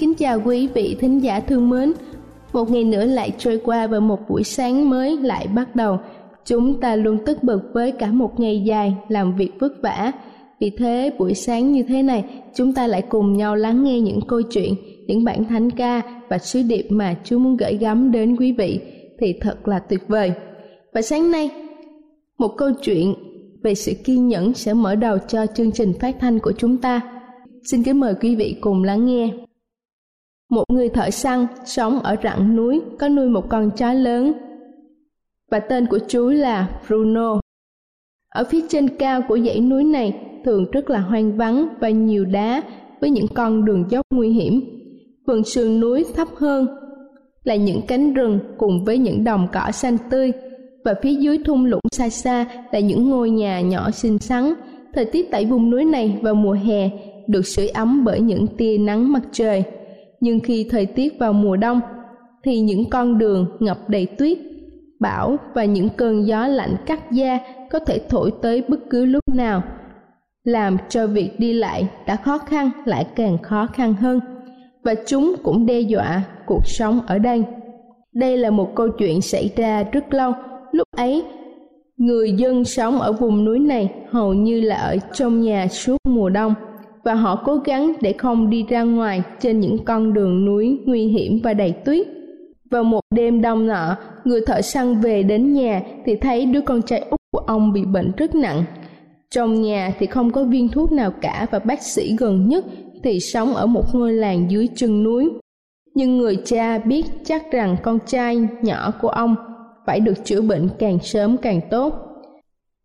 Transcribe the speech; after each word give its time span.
kính 0.00 0.14
chào 0.14 0.40
quý 0.44 0.68
vị 0.74 0.96
thính 1.00 1.18
giả 1.18 1.40
thương 1.40 1.70
mến. 1.70 1.92
Một 2.52 2.70
ngày 2.70 2.84
nữa 2.84 3.04
lại 3.04 3.32
trôi 3.38 3.60
qua 3.64 3.86
và 3.86 4.00
một 4.00 4.18
buổi 4.28 4.44
sáng 4.44 4.90
mới 4.90 5.16
lại 5.16 5.46
bắt 5.54 5.76
đầu. 5.76 5.98
Chúng 6.44 6.80
ta 6.80 6.96
luôn 6.96 7.18
tức 7.26 7.42
bật 7.42 7.60
với 7.72 7.92
cả 7.92 8.06
một 8.06 8.40
ngày 8.40 8.62
dài 8.66 8.94
làm 9.08 9.36
việc 9.36 9.50
vất 9.58 9.72
vả. 9.82 10.12
Vì 10.60 10.70
thế 10.78 11.12
buổi 11.18 11.34
sáng 11.34 11.72
như 11.72 11.82
thế 11.82 12.02
này, 12.02 12.24
chúng 12.54 12.72
ta 12.72 12.86
lại 12.86 13.02
cùng 13.02 13.36
nhau 13.36 13.56
lắng 13.56 13.84
nghe 13.84 14.00
những 14.00 14.20
câu 14.20 14.42
chuyện, 14.42 14.74
những 15.06 15.24
bản 15.24 15.44
thánh 15.44 15.70
ca 15.70 16.02
và 16.28 16.38
sứ 16.38 16.62
điệp 16.62 16.86
mà 16.90 17.16
Chúa 17.24 17.38
muốn 17.38 17.56
gửi 17.56 17.76
gắm 17.76 18.12
đến 18.12 18.36
quý 18.36 18.52
vị 18.52 18.80
thì 19.20 19.34
thật 19.40 19.68
là 19.68 19.78
tuyệt 19.78 20.00
vời. 20.08 20.32
Và 20.94 21.02
sáng 21.02 21.30
nay, 21.30 21.50
một 22.38 22.54
câu 22.56 22.70
chuyện 22.82 23.14
về 23.62 23.74
sự 23.74 23.92
kiên 24.04 24.28
nhẫn 24.28 24.54
sẽ 24.54 24.74
mở 24.74 24.94
đầu 24.94 25.18
cho 25.28 25.46
chương 25.46 25.72
trình 25.72 25.92
phát 26.00 26.16
thanh 26.20 26.38
của 26.38 26.52
chúng 26.52 26.76
ta. 26.76 27.00
Xin 27.64 27.82
kính 27.82 28.00
mời 28.00 28.14
quý 28.20 28.34
vị 28.34 28.56
cùng 28.60 28.84
lắng 28.84 29.06
nghe. 29.06 29.30
Một 30.50 30.64
người 30.72 30.88
thợ 30.88 31.10
săn 31.10 31.46
sống 31.64 32.00
ở 32.00 32.16
rặng 32.22 32.56
núi 32.56 32.80
có 32.98 33.08
nuôi 33.08 33.28
một 33.28 33.48
con 33.48 33.70
chó 33.70 33.92
lớn 33.92 34.32
và 35.50 35.60
tên 35.60 35.86
của 35.86 35.98
chú 36.08 36.28
là 36.28 36.68
Bruno. 36.88 37.40
Ở 38.28 38.44
phía 38.44 38.60
trên 38.68 38.88
cao 38.88 39.22
của 39.28 39.38
dãy 39.38 39.60
núi 39.60 39.84
này 39.84 40.20
thường 40.44 40.70
rất 40.72 40.90
là 40.90 41.00
hoang 41.00 41.36
vắng 41.36 41.68
và 41.80 41.88
nhiều 41.88 42.24
đá 42.24 42.62
với 43.00 43.10
những 43.10 43.26
con 43.34 43.64
đường 43.64 43.84
dốc 43.90 44.06
nguy 44.10 44.30
hiểm. 44.30 44.60
Phần 45.26 45.44
sườn 45.44 45.80
núi 45.80 46.04
thấp 46.14 46.28
hơn 46.36 46.66
là 47.44 47.56
những 47.56 47.80
cánh 47.88 48.14
rừng 48.14 48.38
cùng 48.58 48.84
với 48.84 48.98
những 48.98 49.24
đồng 49.24 49.48
cỏ 49.52 49.70
xanh 49.72 49.96
tươi 50.10 50.32
và 50.84 50.94
phía 51.02 51.14
dưới 51.14 51.38
thung 51.44 51.64
lũng 51.64 51.80
xa 51.92 52.08
xa 52.08 52.46
là 52.72 52.78
những 52.78 53.08
ngôi 53.08 53.30
nhà 53.30 53.60
nhỏ 53.60 53.90
xinh 53.90 54.18
xắn. 54.18 54.54
Thời 54.94 55.04
tiết 55.04 55.30
tại 55.30 55.44
vùng 55.46 55.70
núi 55.70 55.84
này 55.84 56.18
vào 56.22 56.34
mùa 56.34 56.56
hè 56.64 56.90
được 57.26 57.46
sưởi 57.46 57.68
ấm 57.68 58.04
bởi 58.04 58.20
những 58.20 58.46
tia 58.46 58.78
nắng 58.78 59.12
mặt 59.12 59.22
trời 59.32 59.64
nhưng 60.20 60.40
khi 60.40 60.66
thời 60.70 60.86
tiết 60.86 61.18
vào 61.18 61.32
mùa 61.32 61.56
đông, 61.56 61.80
thì 62.44 62.60
những 62.60 62.90
con 62.90 63.18
đường 63.18 63.46
ngập 63.60 63.88
đầy 63.88 64.06
tuyết, 64.06 64.38
bão 65.00 65.36
và 65.54 65.64
những 65.64 65.88
cơn 65.96 66.26
gió 66.26 66.46
lạnh 66.46 66.76
cắt 66.86 67.12
da 67.12 67.38
có 67.70 67.78
thể 67.78 68.00
thổi 68.08 68.32
tới 68.42 68.64
bất 68.68 68.80
cứ 68.90 69.04
lúc 69.04 69.22
nào, 69.34 69.62
làm 70.44 70.76
cho 70.88 71.06
việc 71.06 71.30
đi 71.38 71.52
lại 71.52 71.88
đã 72.06 72.16
khó 72.16 72.38
khăn 72.38 72.70
lại 72.84 73.06
càng 73.16 73.38
khó 73.42 73.66
khăn 73.66 73.94
hơn 73.94 74.20
và 74.84 74.94
chúng 75.06 75.34
cũng 75.42 75.66
đe 75.66 75.80
dọa 75.80 76.22
cuộc 76.46 76.66
sống 76.66 77.00
ở 77.06 77.18
đây. 77.18 77.44
Đây 78.12 78.36
là 78.36 78.50
một 78.50 78.74
câu 78.74 78.88
chuyện 78.88 79.20
xảy 79.20 79.50
ra 79.56 79.82
rất 79.92 80.14
lâu. 80.14 80.32
Lúc 80.72 80.88
ấy, 80.96 81.22
người 81.96 82.32
dân 82.32 82.64
sống 82.64 83.00
ở 83.00 83.12
vùng 83.12 83.44
núi 83.44 83.58
này 83.58 83.92
hầu 84.10 84.34
như 84.34 84.60
là 84.60 84.76
ở 84.76 84.96
trong 85.12 85.40
nhà 85.40 85.68
suốt 85.68 85.96
mùa 86.04 86.28
đông 86.28 86.54
và 87.04 87.14
họ 87.14 87.42
cố 87.44 87.56
gắng 87.56 87.92
để 88.00 88.12
không 88.12 88.50
đi 88.50 88.64
ra 88.68 88.82
ngoài 88.82 89.22
trên 89.40 89.60
những 89.60 89.84
con 89.84 90.12
đường 90.12 90.44
núi 90.44 90.78
nguy 90.86 91.06
hiểm 91.06 91.40
và 91.44 91.54
đầy 91.54 91.72
tuyết. 91.72 92.06
Vào 92.70 92.84
một 92.84 93.00
đêm 93.14 93.42
đông 93.42 93.66
nọ, 93.66 93.96
người 94.24 94.40
thợ 94.46 94.60
săn 94.60 95.00
về 95.00 95.22
đến 95.22 95.52
nhà 95.52 95.82
thì 96.04 96.16
thấy 96.16 96.46
đứa 96.46 96.60
con 96.60 96.82
trai 96.82 97.00
út 97.00 97.20
của 97.32 97.38
ông 97.38 97.72
bị 97.72 97.84
bệnh 97.84 98.12
rất 98.16 98.34
nặng. 98.34 98.64
Trong 99.30 99.62
nhà 99.62 99.92
thì 99.98 100.06
không 100.06 100.30
có 100.30 100.44
viên 100.44 100.68
thuốc 100.68 100.92
nào 100.92 101.12
cả 101.20 101.46
và 101.50 101.58
bác 101.58 101.82
sĩ 101.82 102.16
gần 102.18 102.48
nhất 102.48 102.64
thì 103.02 103.20
sống 103.20 103.54
ở 103.54 103.66
một 103.66 103.94
ngôi 103.94 104.12
làng 104.12 104.50
dưới 104.50 104.68
chân 104.74 105.02
núi. 105.02 105.30
Nhưng 105.94 106.18
người 106.18 106.36
cha 106.44 106.78
biết 106.78 107.06
chắc 107.24 107.52
rằng 107.52 107.76
con 107.82 107.98
trai 108.06 108.48
nhỏ 108.62 108.92
của 109.00 109.08
ông 109.08 109.34
phải 109.86 110.00
được 110.00 110.24
chữa 110.24 110.40
bệnh 110.40 110.68
càng 110.78 110.98
sớm 111.02 111.36
càng 111.36 111.60
tốt 111.70 112.09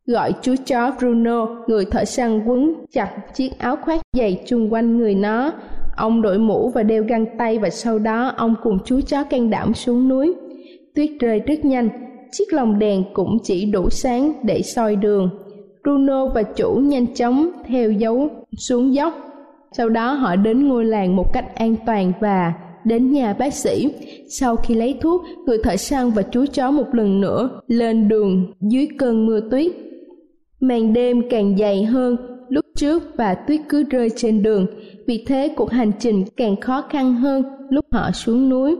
gọi 0.07 0.33
chú 0.41 0.55
chó 0.65 0.91
Bruno, 0.99 1.47
người 1.67 1.85
thợ 1.85 2.05
săn 2.05 2.41
quấn 2.45 2.73
chặt 2.91 3.09
chiếc 3.35 3.59
áo 3.59 3.75
khoác 3.75 4.01
dày 4.13 4.43
chung 4.45 4.73
quanh 4.73 4.97
người 4.97 5.15
nó. 5.15 5.51
Ông 5.95 6.21
đội 6.21 6.37
mũ 6.37 6.69
và 6.69 6.83
đeo 6.83 7.03
găng 7.03 7.25
tay 7.37 7.59
và 7.59 7.69
sau 7.69 7.99
đó 7.99 8.33
ông 8.37 8.55
cùng 8.63 8.77
chú 8.85 9.01
chó 9.01 9.23
can 9.23 9.49
đảm 9.49 9.73
xuống 9.73 10.09
núi. 10.09 10.33
Tuyết 10.95 11.09
rơi 11.19 11.39
rất 11.39 11.65
nhanh, 11.65 11.89
chiếc 12.31 12.53
lồng 12.53 12.79
đèn 12.79 13.03
cũng 13.13 13.37
chỉ 13.43 13.65
đủ 13.65 13.89
sáng 13.89 14.33
để 14.43 14.61
soi 14.61 14.95
đường. 14.95 15.29
Bruno 15.83 16.25
và 16.27 16.43
chủ 16.43 16.73
nhanh 16.73 17.13
chóng 17.13 17.51
theo 17.67 17.91
dấu 17.91 18.29
xuống 18.57 18.93
dốc. 18.93 19.13
Sau 19.71 19.89
đó 19.89 20.13
họ 20.13 20.35
đến 20.35 20.67
ngôi 20.67 20.85
làng 20.85 21.15
một 21.15 21.33
cách 21.33 21.55
an 21.55 21.75
toàn 21.85 22.11
và 22.19 22.53
đến 22.83 23.11
nhà 23.11 23.33
bác 23.33 23.53
sĩ. 23.53 23.93
Sau 24.29 24.55
khi 24.55 24.75
lấy 24.75 24.97
thuốc, 25.01 25.21
người 25.45 25.57
thợ 25.63 25.75
săn 25.75 26.09
và 26.09 26.21
chú 26.21 26.45
chó 26.53 26.71
một 26.71 26.95
lần 26.95 27.21
nữa 27.21 27.49
lên 27.67 28.07
đường 28.07 28.53
dưới 28.61 28.87
cơn 28.97 29.25
mưa 29.25 29.39
tuyết. 29.51 29.71
Màn 30.67 30.93
đêm 30.93 31.21
càng 31.29 31.57
dày 31.57 31.83
hơn 31.83 32.17
lúc 32.49 32.65
trước 32.75 33.03
và 33.17 33.35
tuyết 33.35 33.61
cứ 33.69 33.83
rơi 33.83 34.09
trên 34.15 34.43
đường, 34.43 34.65
vì 35.07 35.23
thế 35.27 35.53
cuộc 35.55 35.71
hành 35.71 35.91
trình 35.99 36.23
càng 36.37 36.55
khó 36.61 36.81
khăn 36.89 37.13
hơn 37.15 37.43
lúc 37.69 37.85
họ 37.91 38.11
xuống 38.11 38.49
núi. 38.49 38.75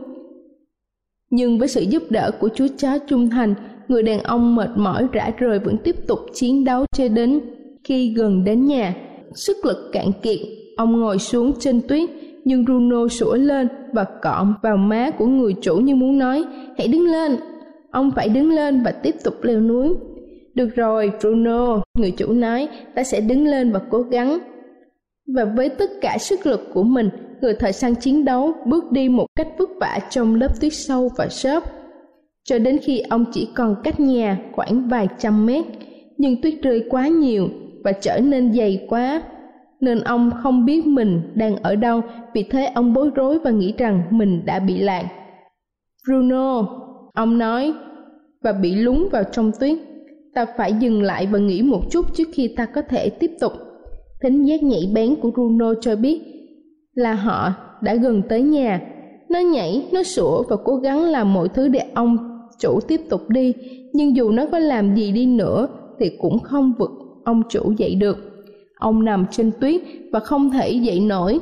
Nhưng 1.30 1.58
với 1.58 1.68
sự 1.68 1.80
giúp 1.80 2.02
đỡ 2.10 2.30
của 2.40 2.48
chú 2.54 2.66
chó 2.78 2.98
trung 2.98 3.30
thành, 3.30 3.54
người 3.88 4.02
đàn 4.02 4.22
ông 4.22 4.56
mệt 4.56 4.70
mỏi 4.76 5.06
rã 5.12 5.30
rời 5.38 5.58
vẫn 5.58 5.76
tiếp 5.84 5.96
tục 6.06 6.18
chiến 6.34 6.64
đấu 6.64 6.84
cho 6.96 7.08
đến 7.08 7.40
khi 7.84 8.14
gần 8.14 8.44
đến 8.44 8.66
nhà. 8.66 8.94
Sức 9.34 9.56
lực 9.64 9.90
cạn 9.92 10.12
kiệt, 10.22 10.38
ông 10.76 11.00
ngồi 11.00 11.18
xuống 11.18 11.52
trên 11.60 11.80
tuyết, 11.88 12.10
nhưng 12.44 12.64
Bruno 12.64 13.08
sủa 13.08 13.34
lên 13.34 13.68
và 13.92 14.04
cọm 14.22 14.54
vào 14.62 14.76
má 14.76 15.10
của 15.10 15.26
người 15.26 15.54
chủ 15.62 15.76
như 15.76 15.94
muốn 15.94 16.18
nói, 16.18 16.44
hãy 16.78 16.88
đứng 16.88 17.04
lên. 17.04 17.36
Ông 17.90 18.10
phải 18.10 18.28
đứng 18.28 18.50
lên 18.50 18.82
và 18.84 18.90
tiếp 18.90 19.14
tục 19.24 19.34
leo 19.42 19.60
núi. 19.60 19.94
Được 20.56 20.76
rồi, 20.76 21.12
Bruno, 21.20 21.82
người 21.98 22.10
chủ 22.10 22.32
nói, 22.32 22.68
ta 22.94 23.04
sẽ 23.04 23.20
đứng 23.20 23.44
lên 23.44 23.72
và 23.72 23.80
cố 23.90 24.02
gắng. 24.02 24.38
Và 25.34 25.44
với 25.44 25.68
tất 25.68 25.90
cả 26.00 26.16
sức 26.20 26.46
lực 26.46 26.60
của 26.74 26.82
mình, 26.82 27.10
người 27.40 27.54
thợ 27.54 27.72
săn 27.72 27.94
chiến 27.94 28.24
đấu 28.24 28.52
bước 28.66 28.92
đi 28.92 29.08
một 29.08 29.26
cách 29.36 29.48
vất 29.58 29.68
vả 29.80 29.98
trong 30.10 30.34
lớp 30.34 30.60
tuyết 30.60 30.72
sâu 30.74 31.10
và 31.16 31.28
xốp. 31.28 31.64
Cho 32.44 32.58
đến 32.58 32.78
khi 32.82 33.00
ông 33.00 33.24
chỉ 33.32 33.48
còn 33.54 33.76
cách 33.84 34.00
nhà 34.00 34.38
khoảng 34.52 34.88
vài 34.88 35.08
trăm 35.18 35.46
mét, 35.46 35.64
nhưng 36.18 36.42
tuyết 36.42 36.54
rơi 36.62 36.84
quá 36.90 37.08
nhiều 37.08 37.48
và 37.84 37.92
trở 37.92 38.20
nên 38.20 38.52
dày 38.52 38.86
quá, 38.88 39.22
nên 39.80 40.00
ông 40.00 40.30
không 40.42 40.64
biết 40.64 40.86
mình 40.86 41.22
đang 41.34 41.56
ở 41.56 41.76
đâu, 41.76 42.00
vì 42.34 42.42
thế 42.42 42.66
ông 42.74 42.92
bối 42.92 43.10
rối 43.14 43.38
và 43.38 43.50
nghĩ 43.50 43.74
rằng 43.78 44.02
mình 44.10 44.42
đã 44.46 44.58
bị 44.58 44.78
lạc. 44.78 45.04
Bruno, 46.06 46.66
ông 47.14 47.38
nói, 47.38 47.72
và 48.42 48.52
bị 48.52 48.74
lún 48.74 49.08
vào 49.12 49.22
trong 49.32 49.52
tuyết. 49.60 49.78
Ta 50.36 50.46
phải 50.56 50.72
dừng 50.80 51.02
lại 51.02 51.28
và 51.32 51.38
nghỉ 51.38 51.62
một 51.62 51.90
chút 51.90 52.06
trước 52.14 52.28
khi 52.32 52.48
ta 52.48 52.66
có 52.66 52.82
thể 52.82 53.10
tiếp 53.10 53.30
tục. 53.40 53.52
Thính 54.22 54.44
giác 54.44 54.62
nhảy 54.62 54.90
bén 54.94 55.16
của 55.16 55.30
Bruno 55.30 55.74
cho 55.80 55.96
biết 55.96 56.20
là 56.94 57.14
họ 57.14 57.52
đã 57.80 57.94
gần 57.94 58.22
tới 58.28 58.42
nhà. 58.42 58.80
Nó 59.30 59.38
nhảy, 59.38 59.88
nó 59.92 60.02
sủa 60.02 60.42
và 60.42 60.56
cố 60.64 60.76
gắng 60.76 61.00
làm 61.00 61.34
mọi 61.34 61.48
thứ 61.48 61.68
để 61.68 61.80
ông 61.94 62.16
chủ 62.58 62.80
tiếp 62.88 63.00
tục 63.08 63.30
đi, 63.30 63.52
nhưng 63.92 64.16
dù 64.16 64.30
nó 64.30 64.46
có 64.52 64.58
làm 64.58 64.94
gì 64.94 65.12
đi 65.12 65.26
nữa 65.26 65.68
thì 66.00 66.10
cũng 66.20 66.38
không 66.38 66.72
vực 66.78 66.90
ông 67.24 67.42
chủ 67.48 67.72
dậy 67.76 67.94
được. 67.94 68.16
Ông 68.78 69.04
nằm 69.04 69.26
trên 69.30 69.50
tuyết 69.60 69.80
và 70.12 70.20
không 70.20 70.50
thể 70.50 70.70
dậy 70.70 71.00
nổi, 71.00 71.40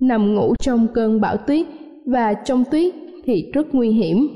nằm 0.00 0.34
ngủ 0.34 0.54
trong 0.60 0.86
cơn 0.94 1.20
bão 1.20 1.36
tuyết 1.36 1.66
và 2.06 2.34
trong 2.34 2.64
tuyết 2.70 2.94
thì 3.24 3.50
rất 3.52 3.74
nguy 3.74 3.90
hiểm. 3.90 4.28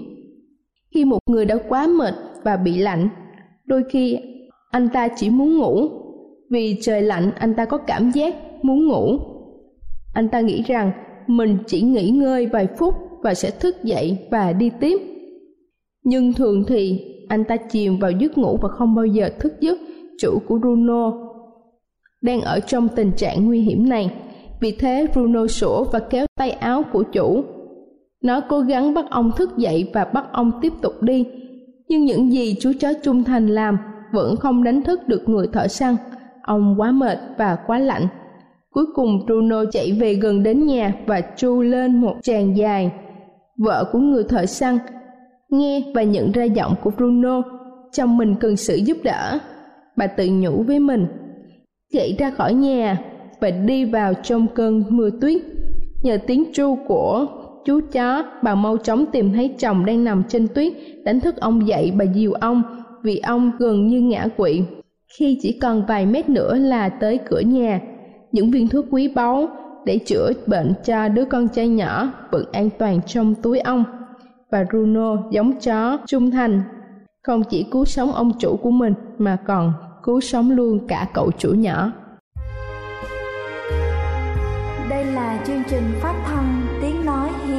Khi 0.95 1.05
một 1.05 1.19
người 1.31 1.45
đã 1.45 1.57
quá 1.69 1.87
mệt 1.87 2.15
và 2.45 2.57
bị 2.57 2.77
lạnh, 2.79 3.09
đôi 3.67 3.83
khi, 3.91 4.19
anh 4.71 4.89
ta 4.89 5.09
chỉ 5.17 5.31
muốn 5.31 5.59
ngủ. 5.59 5.89
Vì 6.51 6.79
trời 6.83 7.03
lạnh, 7.03 7.31
anh 7.39 7.55
ta 7.55 7.65
có 7.65 7.79
cảm 7.79 8.11
giác 8.11 8.35
muốn 8.63 8.87
ngủ. 8.89 9.19
Anh 10.15 10.29
ta 10.29 10.41
nghĩ 10.41 10.63
rằng 10.63 10.93
mình 11.27 11.59
chỉ 11.67 11.83
nghỉ 11.83 12.11
ngơi 12.11 12.47
vài 12.47 12.67
phút 12.79 12.95
và 13.23 13.35
sẽ 13.35 13.51
thức 13.51 13.77
dậy 13.85 14.19
và 14.31 14.53
đi 14.53 14.71
tiếp. 14.81 15.01
Nhưng 16.05 16.33
thường 16.33 16.65
thì, 16.69 17.01
anh 17.29 17.45
ta 17.45 17.57
chìm 17.57 17.99
vào 17.99 18.11
giấc 18.11 18.39
ngủ 18.39 18.59
và 18.63 18.69
không 18.69 18.95
bao 18.95 19.07
giờ 19.07 19.29
thức 19.39 19.53
giấc. 19.61 19.79
Chủ 20.19 20.39
của 20.49 20.59
Bruno 20.59 21.13
đang 22.23 22.41
ở 22.41 22.61
trong 22.61 22.89
tình 22.97 23.13
trạng 23.17 23.47
nguy 23.47 23.61
hiểm 23.61 23.89
này. 23.89 24.13
Vì 24.61 24.73
thế 24.73 25.07
Bruno 25.13 25.47
sủa 25.47 25.85
và 25.85 25.99
kéo 25.99 26.27
tay 26.39 26.51
áo 26.51 26.83
của 26.93 27.03
chủ. 27.03 27.45
Nó 28.23 28.41
cố 28.49 28.61
gắng 28.61 28.95
bắt 28.95 29.05
ông 29.11 29.31
thức 29.37 29.57
dậy 29.57 29.91
và 29.95 30.05
bắt 30.05 30.27
ông 30.33 30.53
tiếp 30.63 30.73
tục 30.83 31.03
đi. 31.03 31.25
Nhưng 31.89 32.05
những 32.05 32.33
gì 32.33 32.57
chú 32.61 32.73
chó 32.81 32.93
trung 33.03 33.25
thành 33.25 33.49
làm 33.49 33.79
vẫn 34.13 34.37
không 34.37 34.65
đánh 34.65 34.83
thức 34.83 35.09
được 35.09 35.29
người 35.29 35.47
thợ 35.53 35.69
săn. 35.69 35.97
Ông 36.43 36.75
quá 36.79 36.93
mệt 36.93 37.19
và 37.39 37.57
quá 37.67 37.79
lạnh. 37.79 38.07
Cuối 38.71 38.85
cùng 38.95 39.27
Bruno 39.27 39.65
chạy 39.73 39.93
về 39.93 40.15
gần 40.15 40.43
đến 40.43 40.67
nhà 40.67 40.93
và 41.07 41.21
tru 41.37 41.63
lên 41.63 42.01
một 42.01 42.17
tràng 42.23 42.57
dài. 42.57 42.93
Vợ 43.59 43.85
của 43.93 43.99
người 43.99 44.25
thợ 44.25 44.47
săn 44.47 44.79
nghe 45.51 45.83
và 45.95 46.03
nhận 46.03 46.33
ra 46.33 46.45
giọng 46.45 46.75
của 46.83 46.91
Bruno, 46.91 47.43
chồng 47.93 48.17
mình 48.17 48.35
cần 48.41 48.57
sự 48.57 48.77
giúp 48.77 48.97
đỡ. 49.05 49.39
Bà 49.97 50.07
tự 50.07 50.29
nhủ 50.31 50.63
với 50.63 50.81
mình, 50.81 51.07
chạy 51.93 52.17
ra 52.19 52.31
khỏi 52.31 52.55
nhà 52.55 52.99
và 53.41 53.51
đi 53.51 53.85
vào 53.85 54.15
trong 54.15 54.47
cơn 54.55 54.85
mưa 54.89 55.11
tuyết. 55.21 55.43
Nhờ 56.03 56.19
tiếng 56.27 56.45
tru 56.53 56.79
của 56.89 57.27
chú 57.67 57.81
chó, 57.93 58.25
bà 58.43 58.55
mau 58.55 58.77
chóng 58.77 59.05
tìm 59.13 59.33
thấy 59.33 59.55
chồng 59.59 59.85
đang 59.85 60.05
nằm 60.05 60.23
trên 60.29 60.49
tuyết, 60.49 60.73
đánh 61.05 61.21
thức 61.21 61.37
ông 61.37 61.69
dậy 61.69 61.93
và 61.97 62.05
dìu 62.05 62.33
ông 62.33 62.63
vì 63.03 63.19
ông 63.19 63.51
gần 63.59 63.87
như 63.87 64.01
ngã 64.01 64.27
quỵ. 64.37 64.63
Khi 65.19 65.39
chỉ 65.43 65.59
còn 65.63 65.87
vài 65.87 66.07
mét 66.07 66.29
nữa 66.29 66.55
là 66.55 66.89
tới 66.89 67.19
cửa 67.31 67.41
nhà, 67.41 67.81
những 68.33 68.51
viên 68.51 68.69
thuốc 68.69 68.85
quý 68.91 69.09
báu 69.09 69.49
để 69.85 69.99
chữa 69.99 70.33
bệnh 70.47 70.73
cho 70.85 71.09
đứa 71.09 71.25
con 71.25 71.49
trai 71.49 71.69
nhỏ 71.69 72.13
vẫn 72.31 72.45
an 72.53 72.71
toàn 72.79 73.01
trong 73.07 73.35
túi 73.35 73.59
ông. 73.59 73.85
Và 74.51 74.65
Bruno 74.71 75.17
giống 75.31 75.53
chó 75.61 75.99
trung 76.07 76.31
thành, 76.31 76.63
không 77.23 77.43
chỉ 77.51 77.67
cứu 77.71 77.85
sống 77.85 78.13
ông 78.13 78.33
chủ 78.39 78.57
của 78.57 78.71
mình 78.71 78.95
mà 79.19 79.37
còn 79.47 79.73
cứu 80.03 80.21
sống 80.21 80.51
luôn 80.51 80.87
cả 80.89 81.07
cậu 81.15 81.31
chủ 81.39 81.51
nhỏ. 81.51 81.93
Đây 84.91 85.05
là 85.05 85.43
chương 85.47 85.63
trình 85.69 85.85
phát 86.01 86.15
thanh 86.27 86.66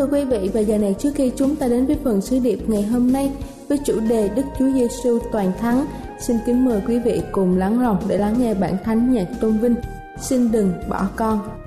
Thưa 0.00 0.06
quý 0.06 0.24
vị, 0.24 0.50
và 0.54 0.60
giờ 0.60 0.78
này 0.78 0.94
trước 0.98 1.10
khi 1.14 1.32
chúng 1.36 1.56
ta 1.56 1.68
đến 1.68 1.86
với 1.86 1.96
phần 2.04 2.20
sứ 2.20 2.38
điệp 2.38 2.58
ngày 2.68 2.82
hôm 2.82 3.12
nay 3.12 3.32
với 3.68 3.78
chủ 3.84 4.00
đề 4.08 4.28
Đức 4.28 4.42
Chúa 4.58 4.72
Giêsu 4.74 5.18
toàn 5.32 5.52
thắng, 5.60 5.86
xin 6.20 6.36
kính 6.46 6.64
mời 6.64 6.82
quý 6.88 6.98
vị 6.98 7.20
cùng 7.32 7.58
lắng 7.58 7.80
lòng 7.80 7.98
để 8.08 8.18
lắng 8.18 8.34
nghe 8.38 8.54
bản 8.54 8.76
thánh 8.84 9.12
nhạc 9.12 9.26
tôn 9.40 9.58
vinh. 9.58 9.74
Xin 10.20 10.52
đừng 10.52 10.72
bỏ 10.88 11.08
con. 11.16 11.59